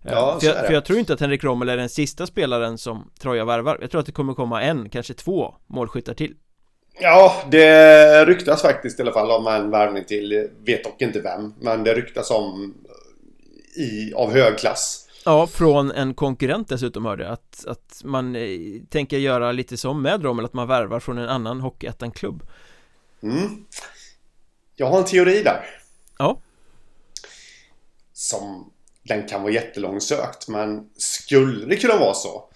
[0.04, 2.78] Eh, Ja, för, jag, för jag tror inte att Henrik Rommel är den sista spelaren
[2.78, 6.34] som Troja värvar Jag tror att det kommer komma en, kanske två målskyttar till
[7.00, 10.48] Ja, det ryktas faktiskt i alla fall om en värvning till.
[10.66, 11.54] Vet dock inte vem.
[11.60, 12.74] Men det ryktas om
[13.76, 15.05] i, av hög klass.
[15.28, 18.48] Ja, från en konkurrent dessutom hörde jag att, att man eh,
[18.88, 22.42] tänker göra lite som med Rommel, att man värvar från en annan Hockeyettan-klubb
[23.22, 23.64] Mm.
[24.76, 25.64] Jag har en teori där.
[26.18, 26.40] Ja,
[28.12, 28.72] Som
[29.02, 30.48] den kan vara jättelångsökt.
[30.48, 32.48] Men skulle det kunna vara så.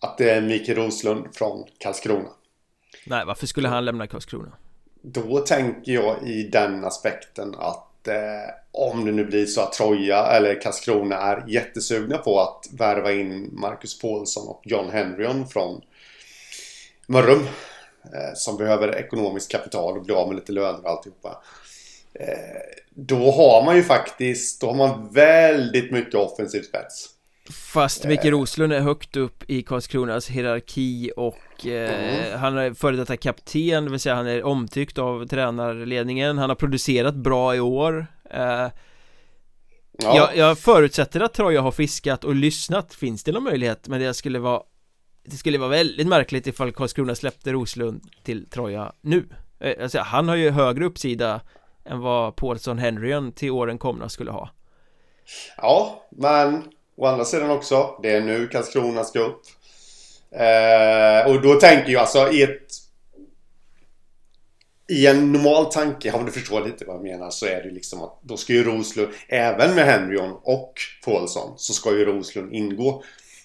[0.00, 2.28] Att det är Mikael Roslund från Karlskrona.
[3.06, 4.52] nej varför skulle han lämna Karlskrona?
[5.02, 10.26] Då tänker jag i den aspekten att Eh, om det nu blir så att Troja
[10.26, 15.80] eller Karlskrona är jättesugna på att värva in Marcus Paulsson och John Henryon från
[17.06, 17.46] Mörrum.
[18.14, 21.42] Eh, som behöver ekonomiskt kapital och bli av med lite löner och alltihopa.
[22.14, 22.26] Eh,
[22.94, 27.08] då har man ju faktiskt, då har man väldigt mycket offensiv spets.
[27.72, 33.16] Fast Micke Roslund är högt upp i Karlskronas hierarki och eh, han är före detta
[33.16, 38.06] kapten, det vill säga han är omtyckt av tränarledningen Han har producerat bra i år
[38.30, 38.68] eh,
[39.98, 43.88] Ja, jag, jag förutsätter att Troja har fiskat och lyssnat Finns det någon möjlighet?
[43.88, 44.62] Men det skulle vara
[45.24, 49.24] Det skulle vara väldigt märkligt ifall Karlskrona släppte Roslund till Troja nu
[49.60, 51.40] Eh, Alltså han har ju högre uppsida
[51.84, 54.50] Än vad Paulsson Henryon till åren komna skulle ha
[55.56, 56.62] Ja, men
[56.96, 57.98] å andra sidan också.
[58.02, 59.42] Det är nu Karlskrona ska upp.
[60.30, 62.68] Eh, och då tänker jag alltså i ett...
[64.88, 68.02] i en normal tanke, om du förstår lite vad jag menar, så är det liksom
[68.02, 70.74] att då ska ju Roslund, även med Henryon och
[71.04, 73.02] Paulsson, så ska ju Roslund ingå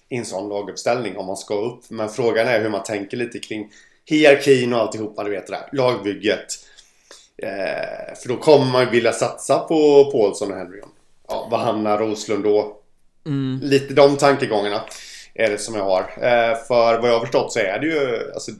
[0.09, 1.89] i en sån laguppställning om man ska upp.
[1.89, 3.71] Men frågan är hur man tänker lite kring
[4.05, 5.69] hierarkin och alltihopa, du vet det där.
[5.71, 6.45] Lagbygget.
[7.37, 10.89] Eh, för då kommer man vilja satsa på Paulsson och Henryon.
[11.27, 12.77] Ja, vad hamnar Roslund då?
[13.25, 13.59] Mm.
[13.63, 14.81] Lite de tankegångarna
[15.33, 16.01] är det som jag har.
[16.01, 18.51] Eh, för vad jag har förstått så är det ju, alltså,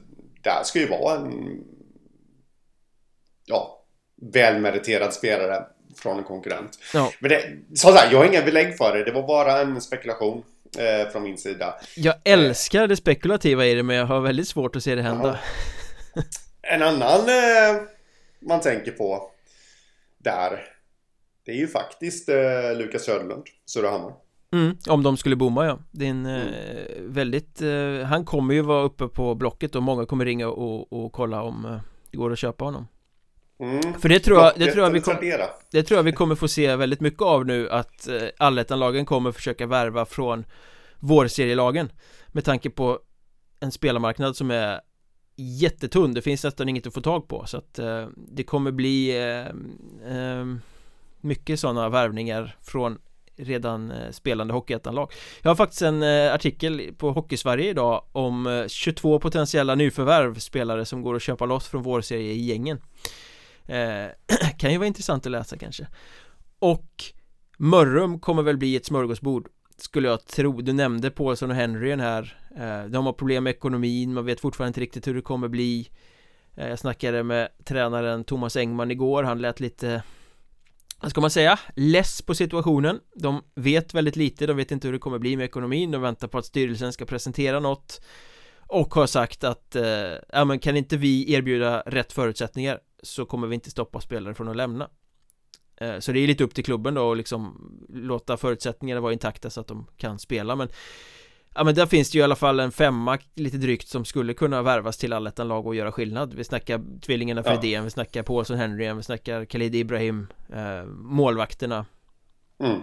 [0.42, 1.60] där ska ju vara en
[3.44, 3.84] ja,
[4.32, 5.64] välmeriterad spelare
[5.96, 6.78] från en konkurrent.
[6.94, 7.12] Ja.
[7.20, 7.42] Men det,
[7.74, 9.04] så här, jag har inga belägg för det.
[9.04, 10.44] Det var bara en spekulation
[10.78, 11.74] eh, från min sida.
[11.96, 15.38] Jag älskar det spekulativa i det, men jag har väldigt svårt att se det hända.
[16.14, 16.22] Ja.
[16.62, 17.82] En annan eh,
[18.40, 19.30] man tänker på
[20.18, 20.64] där,
[21.44, 24.12] det är ju faktiskt eh, Lukas Söderlund, Surahammar.
[24.52, 25.78] Mm, om de skulle bomma ja.
[25.90, 26.48] Det är en mm.
[26.48, 30.92] eh, väldigt eh, Han kommer ju vara uppe på blocket och många kommer ringa och,
[30.92, 31.80] och kolla om eh,
[32.10, 32.86] det går att köpa honom.
[33.60, 33.94] Mm.
[34.00, 35.16] För det tror jag, det tror jag vi kom,
[35.70, 39.32] Det tror jag vi kommer få se väldigt mycket av nu att eh, allettanlagen kommer
[39.32, 40.44] försöka värva från
[41.00, 41.92] vårserielagen
[42.26, 42.98] Med tanke på
[43.60, 44.80] en spelarmarknad som är
[45.36, 49.16] jättetunn, det finns nästan inget att få tag på så att eh, det kommer bli
[49.16, 49.46] eh,
[50.16, 50.46] eh,
[51.20, 52.98] mycket sådana värvningar från
[53.36, 55.12] redan eh, spelande Hockeyettan-lag.
[55.42, 60.84] Jag har faktiskt en eh, artikel på Hockeysverige idag om eh, 22 potentiella nyförvärv spelare
[60.84, 62.80] som går att köpa loss från vår serie i gängen.
[63.66, 64.06] Eh,
[64.58, 65.86] kan ju vara intressant att läsa kanske.
[66.58, 67.04] Och
[67.58, 72.38] Mörrum kommer väl bli ett smörgåsbord Skulle jag tro, du nämnde Paulsson och Henryn här.
[72.56, 75.88] Eh, De har problem med ekonomin, man vet fortfarande inte riktigt hur det kommer bli.
[76.56, 80.02] Eh, Jag snackade med tränaren Thomas Engman igår, han lät lite
[81.10, 83.00] ska man säga, less på situationen.
[83.14, 85.90] De vet väldigt lite, de vet inte hur det kommer bli med ekonomin.
[85.90, 88.00] De väntar på att styrelsen ska presentera något
[88.68, 89.84] Och har sagt att, eh,
[90.32, 94.48] ja men kan inte vi erbjuda rätt förutsättningar så kommer vi inte stoppa spelare från
[94.48, 94.88] att lämna.
[95.80, 99.50] Eh, Så det är lite upp till klubben då och liksom låta förutsättningarna vara intakta
[99.50, 100.56] så att de kan spela.
[100.56, 100.68] Men
[101.54, 104.34] Ja men där finns det ju i alla fall en femma lite drygt som skulle
[104.34, 106.34] kunna värvas till allettan-lag och göra skillnad.
[106.34, 107.82] Vi snackar tvillingarna Fredén, ja.
[107.82, 111.86] vi snackar Paulsson Henry, vi snackar Khalid Ibrahim eh, Målvakterna.
[112.60, 112.80] Mm.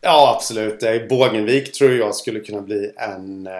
[0.00, 3.52] Ja absolut, Bågenvik tror jag skulle kunna bli en eh,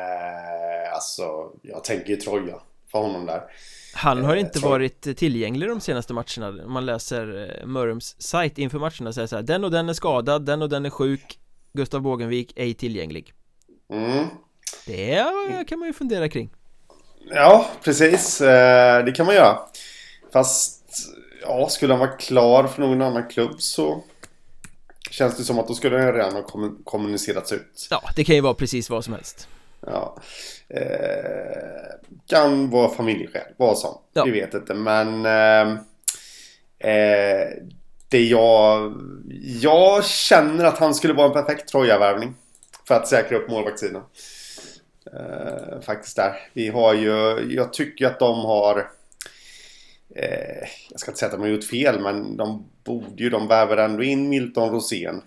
[0.95, 2.55] Alltså jag tänker ju Troja
[2.93, 3.43] för honom där.
[3.95, 6.64] Han har eh, inte varit tillgänglig de senaste matcherna.
[6.64, 9.93] Om man läser eh, Mörrums sajt inför matcherna säger så här Den och den är
[9.93, 11.39] skadad, den och den är sjuk.
[11.72, 13.32] Gustav Bågenvik ej tillgänglig
[13.91, 14.26] mm.
[14.87, 15.24] Det
[15.68, 16.51] kan man ju fundera kring
[17.30, 19.59] Ja, precis eh, Det kan man göra
[20.32, 20.82] Fast
[21.43, 24.05] Ja, skulle han vara klar för någon annan klubb så
[25.11, 26.43] Känns det som att då skulle den redan ha
[26.84, 29.49] kommunicerats ut Ja, det kan ju vara precis vad som helst
[29.87, 30.16] Ja.
[30.68, 31.97] Eh,
[32.28, 33.99] kan vara familjeskäl, vad som.
[34.12, 34.24] Ja.
[34.24, 35.78] Vi vet inte men eh,
[36.93, 37.49] eh,
[38.09, 38.95] Det jag
[39.61, 42.34] Jag känner att han skulle vara en perfekt Troja-värvning
[42.89, 44.03] För att säkra upp målvaktssidan
[45.12, 46.37] eh, Faktiskt där.
[46.53, 48.91] Vi har ju Jag tycker att de har
[50.14, 53.49] eh, Jag ska inte säga att de har gjort fel men de borde ju De
[53.49, 55.22] värvar ändå in Milton Rosén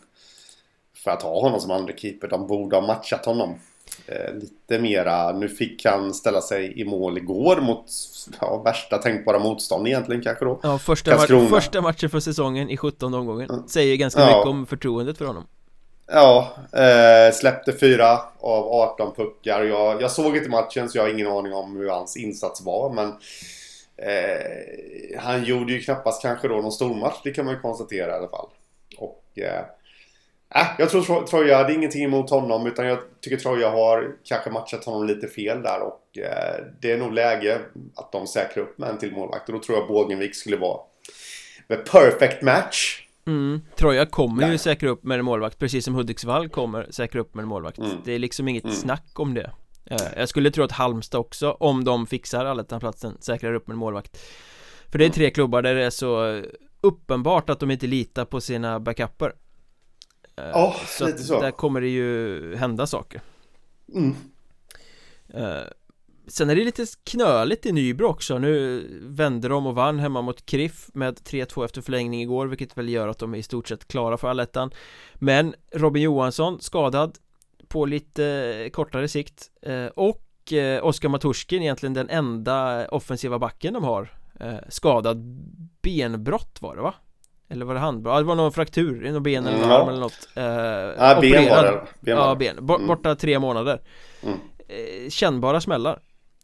[0.95, 2.27] För att ha honom som andra keeper.
[2.27, 3.59] De borde ha matchat honom
[4.05, 7.85] Eh, lite mera, nu fick han ställa sig i mål igår mot
[8.41, 10.59] ja, värsta tänkbara motstånd egentligen kanske då.
[10.63, 13.67] Ja, första, ma första matchen för säsongen i 17 omgången mm.
[13.67, 14.27] Säger ganska ja.
[14.27, 15.43] mycket om förtroendet för honom
[16.11, 19.63] Ja, eh, släppte fyra av 18 puckar.
[19.63, 22.93] Jag, jag såg inte matchen så jag har ingen aning om hur hans insats var
[22.93, 23.07] men
[23.97, 28.13] eh, Han gjorde ju knappast kanske då någon stormatch, det kan man ju konstatera i
[28.13, 28.49] alla fall.
[28.97, 29.65] Och eh,
[30.55, 34.85] Äh, jag tror Troja, hade ingenting emot honom utan jag tycker Troja har kanske matchat
[34.85, 37.59] honom lite fel där och eh, det är nog läge
[37.95, 39.49] att de säkrar upp med en till målvakt.
[39.49, 40.79] Och då tror jag Bågenvik skulle vara
[41.67, 43.05] the perfect match.
[43.27, 43.61] Mm.
[43.75, 47.43] Troja kommer ju säkra upp med en målvakt precis som Hudiksvall kommer säkra upp med
[47.43, 47.77] en målvakt.
[47.77, 47.91] Mm.
[48.05, 48.75] Det är liksom inget mm.
[48.75, 49.51] snack om det.
[49.85, 53.79] Eh, jag skulle tro att Halmstad också, om de fixar allettan-platsen, säkrar upp med en
[53.79, 54.19] målvakt.
[54.87, 56.41] För det är tre klubbar där det är så
[56.81, 59.33] uppenbart att de inte litar på sina backuper
[60.35, 63.21] Ja, så lite så där kommer det ju hända saker
[63.93, 64.15] mm.
[65.35, 65.61] Uh,
[66.29, 68.37] sen är det lite knöligt i Nybro också.
[68.37, 72.89] Nu vände de och vann hemma mot Kriff med 3-2 efter förlängning igår Vilket väl
[72.89, 74.71] gör att de är i stort sett klara för allettan.
[75.15, 77.17] Men Robin Johansson skadad
[77.67, 80.23] På lite kortare sikt uh, Och
[80.53, 84.15] uh, Oskar Maturskin egentligen den enda offensiva backen de har
[84.69, 85.17] Skadad.
[85.81, 86.93] Benbrott var det va?
[87.49, 88.13] Eller var det handbrott?
[88.13, 90.27] Ja, det var någon fraktur i någon ben eller mm, arm eller något.
[90.35, 91.81] Eh, Ja, ben var det.
[91.99, 92.87] ben Ja, ben, mm.
[92.87, 93.81] borta tre månader.
[94.23, 94.39] Mm.
[94.67, 95.99] eh, Kännbara smällar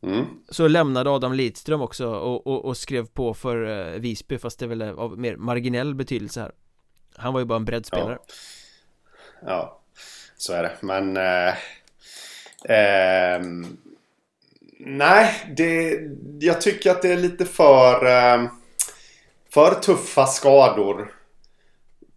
[0.05, 0.25] mm.
[0.49, 4.65] Så lämnade Adam Lidström också och, och, och skrev på för uh, Visby fast det
[4.65, 6.51] är väl av mer marginell betydelse här
[7.15, 8.17] Han var ju bara en breddspelare
[9.41, 9.81] Ja, ja
[10.37, 11.53] så är det men uh,
[12.69, 13.69] uh,
[14.79, 15.99] Nej, det,
[16.39, 18.47] jag tycker att det är lite för ehm,
[19.49, 21.11] För tuffa skador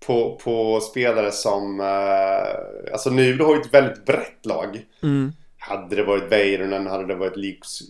[0.07, 1.81] på, på spelare som...
[1.81, 4.85] Eh, alltså Nybro har ju ett väldigt brett lag.
[5.03, 5.33] Mm.
[5.69, 7.37] Hade det varit Väyrynen, hade det varit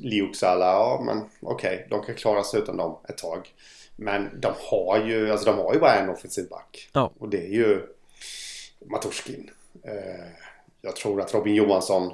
[0.03, 3.55] Liuksala, ja men okej, okay, de kan klara sig utan dem ett tag.
[3.97, 6.89] Men de har ju, alltså de har ju bara en offensiv back.
[6.93, 7.13] Ja.
[7.19, 7.83] Och det är ju
[8.91, 9.51] Matorskin.
[9.83, 10.29] Eh,
[10.83, 12.13] jag tror att Robin Johansson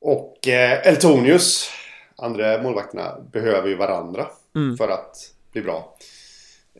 [0.00, 1.70] och eh, Eltonius,
[2.16, 4.76] andra målvakterna, behöver ju varandra mm.
[4.76, 5.16] för att
[5.52, 5.96] bli bra.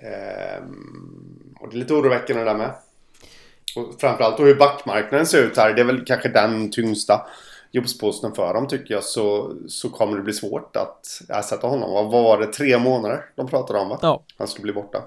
[0.02, 2.74] Ehm, och det är lite oroväckande det där med.
[3.76, 5.74] Och framförallt då hur backmarknaden ser ut här.
[5.74, 7.26] Det är väl kanske den tyngsta
[7.70, 9.04] jobbsposten för dem tycker jag.
[9.04, 11.90] Så, så kommer det bli svårt att ersätta honom.
[11.92, 12.46] Vad var det?
[12.46, 13.98] Tre månader de pratade om va?
[14.02, 14.22] Ja.
[14.38, 15.02] Han skulle bli borta.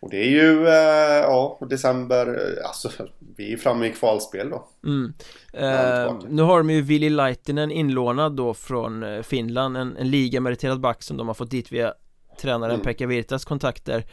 [0.00, 2.90] Och det är ju, eh, ja, december, eh, alltså
[3.36, 4.68] vi är framme i kvalspel då.
[4.84, 5.12] Mm.
[5.52, 10.80] Eh, nu har de ju Willy Laitinen inlånad då från eh, Finland, en, en ligameriterad
[10.80, 11.94] back som de har fått dit via
[12.40, 12.84] tränaren mm.
[12.84, 14.04] Pekka Virtas kontakter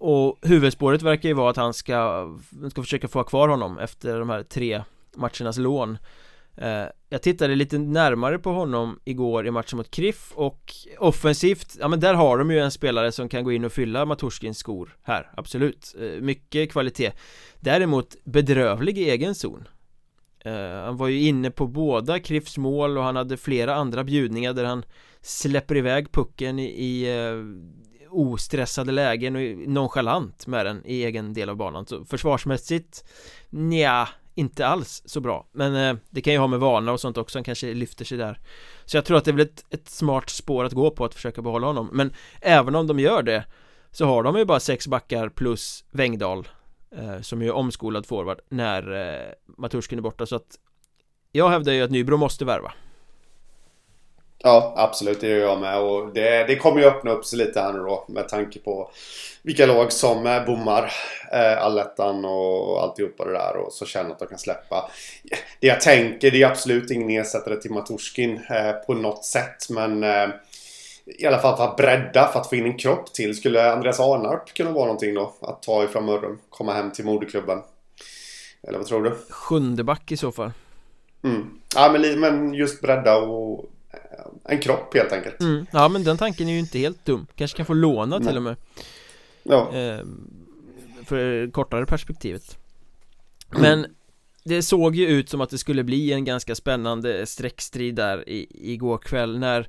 [0.00, 2.28] och huvudspåret verkar ju vara att han ska,
[2.70, 4.82] ska försöka få kvar honom efter de här tre
[5.16, 5.98] matchernas lån
[6.60, 11.88] Eh, jag tittade lite närmare på honom igår i matchen mot Kriff och offensivt, ja
[11.88, 14.96] men där har de ju en spelare som kan gå in och fylla Matorskins skor
[15.02, 15.94] här, absolut.
[16.00, 17.12] Eh, mycket kvalitet.
[17.60, 19.68] Däremot bedrövlig i egen zon.
[20.44, 24.52] Eh, han var ju inne på båda Kriffs mål och han hade flera andra bjudningar
[24.52, 24.84] där han
[25.20, 27.06] släpper iväg pucken i, i
[28.10, 31.86] ostressade lägen och nonchalant med den i egen del av banan.
[31.86, 33.04] Så försvarsmässigt
[33.50, 34.08] Nja,
[34.38, 35.46] inte alls så bra.
[35.52, 38.18] Men eh, det kan ju ha med vana och sånt också, han kanske lyfter sig
[38.18, 38.40] där.
[38.84, 41.14] Så jag tror att det är väl ett, ett smart spår att gå på att
[41.14, 41.90] försöka behålla honom.
[41.92, 43.44] Men även om de gör det
[43.90, 46.48] Så har de ju bara sex backar plus Wengdal
[46.96, 50.26] eh, Som ju är omskolad forward när eh, Maturskin är borta.
[50.26, 50.58] Så att
[51.32, 52.72] Jag hävdar ju att Nybro måste värva.
[54.42, 55.20] Ja, absolut.
[55.20, 55.80] Det gör jag med.
[55.80, 58.90] Och det, det kommer ju öppna upp sig lite här nu då med tanke på
[59.42, 60.92] vilka lag som eh, bommar
[61.32, 64.90] eh, allettan och alltihopa det där och så känner att de kan släppa.
[65.60, 70.04] Det jag tänker, det är absolut ingen ersättare till Matorskin eh, på något sätt men
[70.04, 70.28] eh,
[71.04, 73.36] i alla fall för att bredda, för att få in en kropp till.
[73.36, 75.34] Skulle Andreas Arnarp kunna vara någonting då?
[75.40, 77.58] Att ta ifrån Mörrum, komma hem till moderklubben?
[78.62, 79.16] Eller vad tror du?
[79.30, 80.50] Sjunde back i så fall.
[81.24, 81.50] Mm.
[81.74, 83.64] Ja, men, men just bredda och
[84.44, 85.40] en kropp helt enkelt.
[85.40, 85.66] Mm.
[85.72, 87.26] Ja men den tanken är ju inte helt dum.
[87.34, 88.28] Kanske kan få låna Nej.
[88.28, 88.56] till och med.
[89.42, 89.72] Ja.
[89.74, 90.00] Eh,
[91.04, 92.58] För kortare perspektivet.
[93.50, 93.86] Men
[94.44, 98.46] det såg ju ut som att det skulle bli en ganska spännande streckstrid där i,
[98.72, 99.68] igår kväll när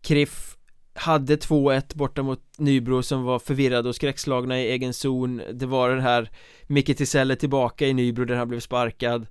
[0.00, 0.56] Kriff
[0.94, 5.42] hade 2-1 borta mot Nybro som var förvirrade och skräckslagna i egen zon.
[5.52, 6.30] Det var den här
[6.66, 9.26] Micke Tiselle tillbaka i Nybro där han blev sparkad.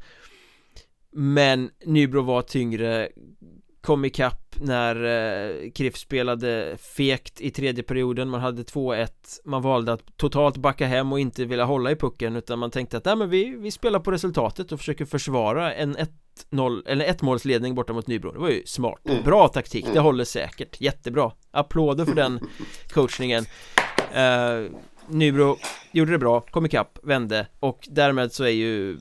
[1.11, 3.09] Men Nybro var tyngre
[3.83, 8.29] kom ikapp när eh, Kriff spelade fekt i tredje perioden.
[8.29, 9.07] Man hade 2-1
[9.45, 12.97] Man valde att totalt backa hem och inte vilja hålla i pucken utan man tänkte
[12.97, 15.97] att nej men vi, vi spelar på resultatet och försöker försvara en
[16.51, 18.31] 1-0 eller 1 målsledning borta mot Nybro.
[18.31, 19.01] Det var ju smart.
[19.05, 19.23] Mm.
[19.23, 20.03] Bra taktik, det mm.
[20.03, 20.81] håller säkert.
[20.81, 21.31] Jättebra.
[21.51, 22.39] Applåder för den
[22.93, 23.45] coachningen.
[24.13, 24.71] Eh,
[25.07, 25.57] Nybro
[25.91, 27.47] gjorde det bra, kom ikapp, vände.
[27.59, 28.97] Och därmed så är ju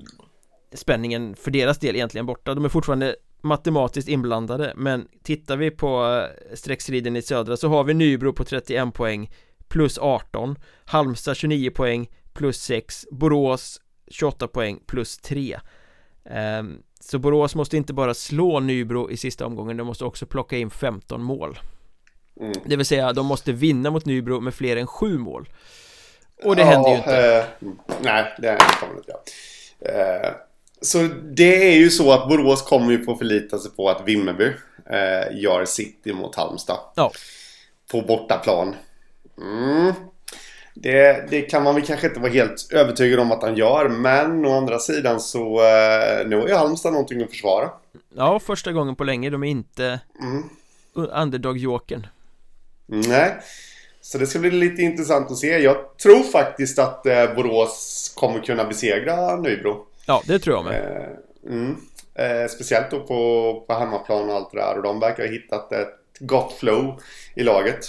[0.74, 2.54] spänningen för deras del egentligen borta.
[2.54, 7.84] De är fortfarande matematiskt inblandade men tittar vi på eh, streckstriden i södra så har
[7.84, 9.30] vi Nybro på 31 poäng
[9.68, 13.80] plus 18 Halmstad 29 poäng plus 6 Borås
[14.10, 15.60] 28 poäng plus 3
[16.24, 20.56] ehm, Så Borås måste inte bara slå Nybro i sista omgången de måste också plocka
[20.56, 21.58] in 15 mål.
[22.40, 22.52] Mm.
[22.66, 25.48] Det vill säga de måste vinna mot Nybro med fler än 7 mål.
[26.44, 27.38] Och det ja, händer ju inte.
[27.38, 27.68] eh,
[28.02, 30.24] Nej, det kommer inte göra.
[30.26, 30.32] Eh,
[30.82, 34.52] så det är ju så att Borås kommer ju få förlita sig på att Vimmerby
[34.90, 36.78] eh, gör City mot Halmstad.
[36.94, 37.12] Ja.
[37.90, 38.74] På bortaplan.
[39.38, 39.92] Mm.
[40.74, 43.88] Det, det, kan man väl kanske inte vara helt övertygad om att han gör.
[43.88, 47.70] Men å andra sidan så eh, nu har ju Halmstad någonting att försvara.
[48.16, 49.30] Ja, första gången på länge.
[49.30, 50.44] De är inte mm.
[50.94, 52.06] underdog-jokern.
[52.86, 53.34] Nej.
[54.00, 55.58] Så det ska bli lite intressant att se.
[55.58, 59.86] Jag tror faktiskt att eh, Borås kommer kunna besegra Nybro.
[60.06, 60.74] Ja, det tror jag med.
[60.74, 61.76] Eh, mm.
[62.14, 64.76] eh, speciellt då på, på hemmaplan och allt det där.
[64.76, 67.00] Och de verkar ha hittat ett gott flow
[67.34, 67.84] i laget.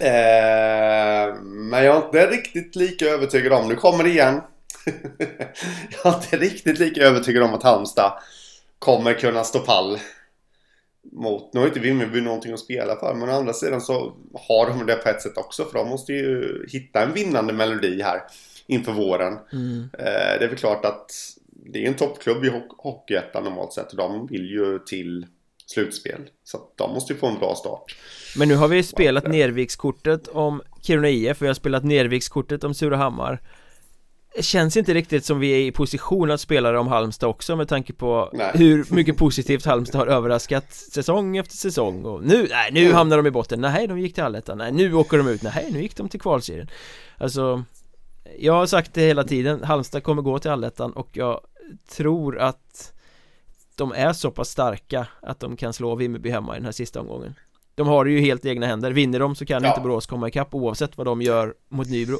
[0.00, 4.40] Eh, men jag är inte riktigt lika övertygad om, nu kommer det igen.
[6.04, 8.12] jag är inte riktigt lika övertygad om att Halmstad
[8.78, 9.98] kommer kunna stå pall
[11.12, 14.12] mot, nu har inte Vimmerby någonting att spela för men å andra sidan så
[14.48, 18.02] har de det på ett sätt också för de måste ju hitta en vinnande melodi
[18.02, 18.22] här
[18.66, 19.38] inför våren.
[19.52, 19.90] Mm.
[19.98, 21.10] Eh, det är väl klart att
[21.46, 25.26] det är en toppklubb i Hockeyettan normalt sett och de vill ju till
[25.66, 26.20] slutspel.
[26.44, 27.96] Så att de måste ju få en bra start.
[28.36, 33.40] Men nu har vi spelat Nervikskortet om Kiruna IF, vi har spelat Nervikskortet om Surahammar
[34.34, 37.56] det känns inte riktigt som vi är i position att spela det om Halmstad också
[37.56, 38.50] med tanke på Nej.
[38.54, 43.26] hur mycket positivt Halmstad har överraskat säsong efter säsong och nu, nej nu hamnar de
[43.26, 45.96] i botten, nej de gick till allettan, nej nu åker de ut, nej nu gick
[45.96, 46.68] de till kvalserien
[47.18, 47.64] Alltså
[48.38, 51.40] Jag har sagt det hela tiden, Halmstad kommer gå till allettan och jag
[51.90, 52.92] tror att
[53.76, 57.00] De är så pass starka att de kan slå Vimmerby hemma i den här sista
[57.00, 57.34] omgången
[57.74, 59.68] De har det ju helt i egna händer, vinner de så kan Ja.
[59.68, 62.18] inte Borås komma ikapp oavsett vad de gör mot Nybro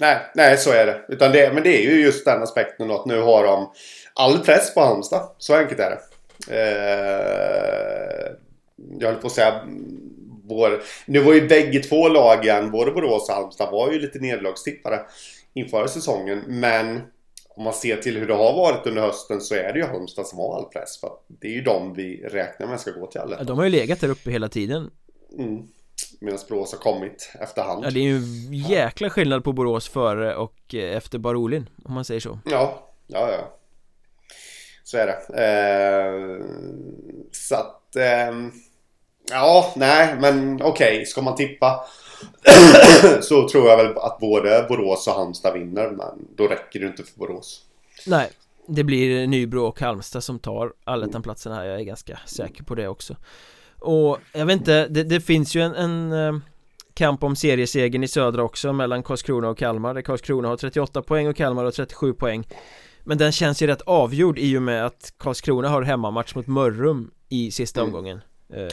[0.00, 1.00] Nej, nej så är det.
[1.08, 1.52] Utan det.
[1.54, 3.72] Men det är ju just den aspekten att nu har de
[4.14, 5.28] all press på Halmstad.
[5.38, 6.00] Så enkelt är det.
[6.56, 8.32] Eh,
[8.98, 9.60] jag höll på att säga...
[10.48, 15.00] Vår, nu var ju bägge två lagen, både Borås och Halmstad, var ju lite nederlagstippare
[15.54, 16.42] inför säsongen.
[16.46, 17.00] Men
[17.48, 20.26] om man ser till hur det har varit under hösten så är det ju Halmstad
[20.26, 21.00] som har all press.
[21.00, 23.44] För det är ju de vi räknar med ska gå till alla.
[23.44, 24.90] De har ju legat där uppe hela tiden
[25.38, 25.68] Mm.
[26.20, 27.84] Medan Borås har kommit efterhand.
[27.84, 31.94] Ja det är ju en jäkla skillnad på Borås före och eh, efter Barolin Om
[31.94, 33.56] man säger så Ja, ja, ja.
[34.84, 35.42] Så är det.
[35.44, 36.46] Eh,
[37.32, 37.96] så att...
[37.96, 38.52] ehm,
[39.30, 41.06] ja, nej, men okej.
[41.06, 41.84] Ska man tippa
[43.20, 45.90] så tror jag väl att både Borås och Halmstad vinner.
[45.90, 47.62] Men då räcker det inte för Borås.
[48.06, 48.30] Nej
[48.66, 52.88] Det blir Nybro och Halmstad som tar allettanplatsen här Jag är ganska säker på det
[52.88, 53.16] också
[53.78, 56.40] Och jag vet inte Det, det finns ju en, en eh,
[56.94, 61.28] Kamp om seriesegern i södra också mellan Karlskrona och Kalmar där Karlskrona har 38 poäng
[61.28, 62.48] och Kalmar har 37 poäng
[63.04, 67.10] Men den känns ju rätt avgjord i och med att Karlskrona har hemmamatch mot Mörrum
[67.28, 67.94] i sista Mm.
[67.94, 68.20] omgången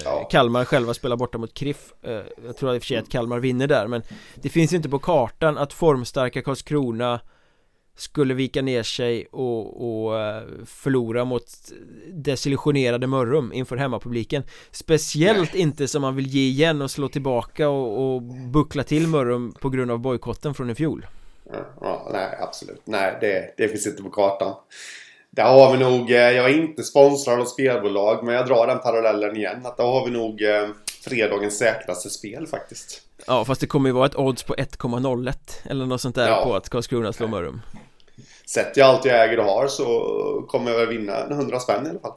[0.05, 0.28] Ja.
[0.32, 3.39] Kalmar själva spelar borta mot KRIF Eh, Jag tror i och för sig att Kalmar
[3.39, 4.01] vinner där men
[4.36, 7.19] Det finns ju inte på kartan att formstarka Karlskrona
[7.95, 11.43] Skulle vika ner sig och, och eh, förlora mot
[12.13, 18.15] desillusionerade Mörrum inför hemmapubliken Speciellt inte som man vill ge igen och slå tillbaka och,
[18.15, 18.21] och
[18.51, 21.05] buckla till Mörrum på grund av bojkotten från i fjol
[21.82, 22.82] ja, nej, absolut.
[22.86, 24.55] Nej, det, det finns inte på kartan.
[25.36, 28.79] Där har vi nog, eh, jag är inte sponsrad av spelbolag, men jag drar den
[28.79, 29.65] parallellen igen.
[29.65, 30.67] Att där har vi nog eh,
[31.03, 33.01] fredagens säkraste spel faktiskt.
[33.27, 35.34] Ja fast det kommer ju vara ett odds på 1,01
[35.69, 36.43] eller något sånt där Ja.
[36.43, 37.61] på att Karlskrona slår Mörrum
[38.45, 41.86] Sätter jag allt jag äger och har så kommer jag väl vinna en 100 spänn
[41.86, 42.13] i alla fall.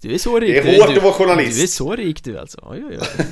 [0.00, 1.56] Du är så rik Det är hårt du, att vara journalist.
[1.58, 3.26] Du är så rik du alltså, oj oj oj.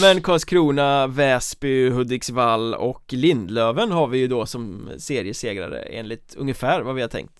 [0.00, 6.94] Men Karlskrona, Väsby, Hudiksvall och Lindlöven har vi ju då som seriesegrare enligt ungefär vad
[6.94, 7.34] vi har tänkt.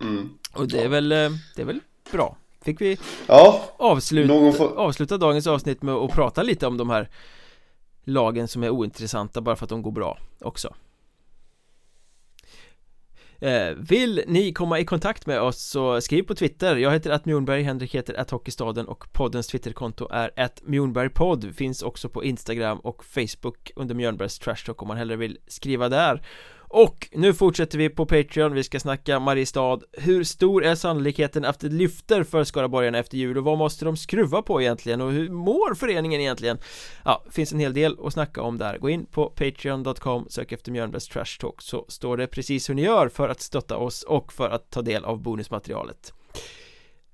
[0.00, 0.28] Mm.
[0.52, 1.80] Och det är väl, eh, det är väl
[2.12, 2.36] bra.
[2.64, 6.90] Fick vi Ja, avslut, Någon får- avsluta dagens avsnitt med att prata lite om de
[6.90, 7.08] här
[8.04, 10.74] lagen som är ointressanta bara för att de går bra också
[13.40, 16.76] Eh, vill ni komma i kontakt med oss så skriv på Twitter.
[16.76, 21.82] Jag heter att Mjornberg, Henrik heter att Hockeystaden och poddens Twitterkonto är att Mjornbergpodd Finns
[21.82, 26.22] också på Instagram och Facebook under Mjörnbergs Trash Talk om man hellre vill skriva där
[26.70, 31.60] och nu fortsätter vi på Patreon, vi ska snacka Mariestad Hur stor är sannolikheten att
[31.60, 35.30] det lyfter för Skaraborgarna efter jul och vad måste de skruva på egentligen och hur
[35.30, 36.58] mår föreningen egentligen?
[37.04, 40.72] Ja, finns en hel del att snacka om där Gå in på patreon.com, sök efter
[40.72, 44.32] Mjörnbergs Trash Talk så står det precis hur ni gör för att stötta oss och
[44.32, 46.12] för att ta del av bonusmaterialet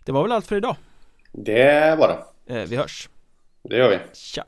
[0.05, 0.76] Det var väl allt för idag
[1.32, 2.09] det var
[2.46, 2.55] det.
[2.61, 3.09] eh, Vi hörs,
[3.68, 3.98] Det gör vi.
[4.14, 4.44] tja!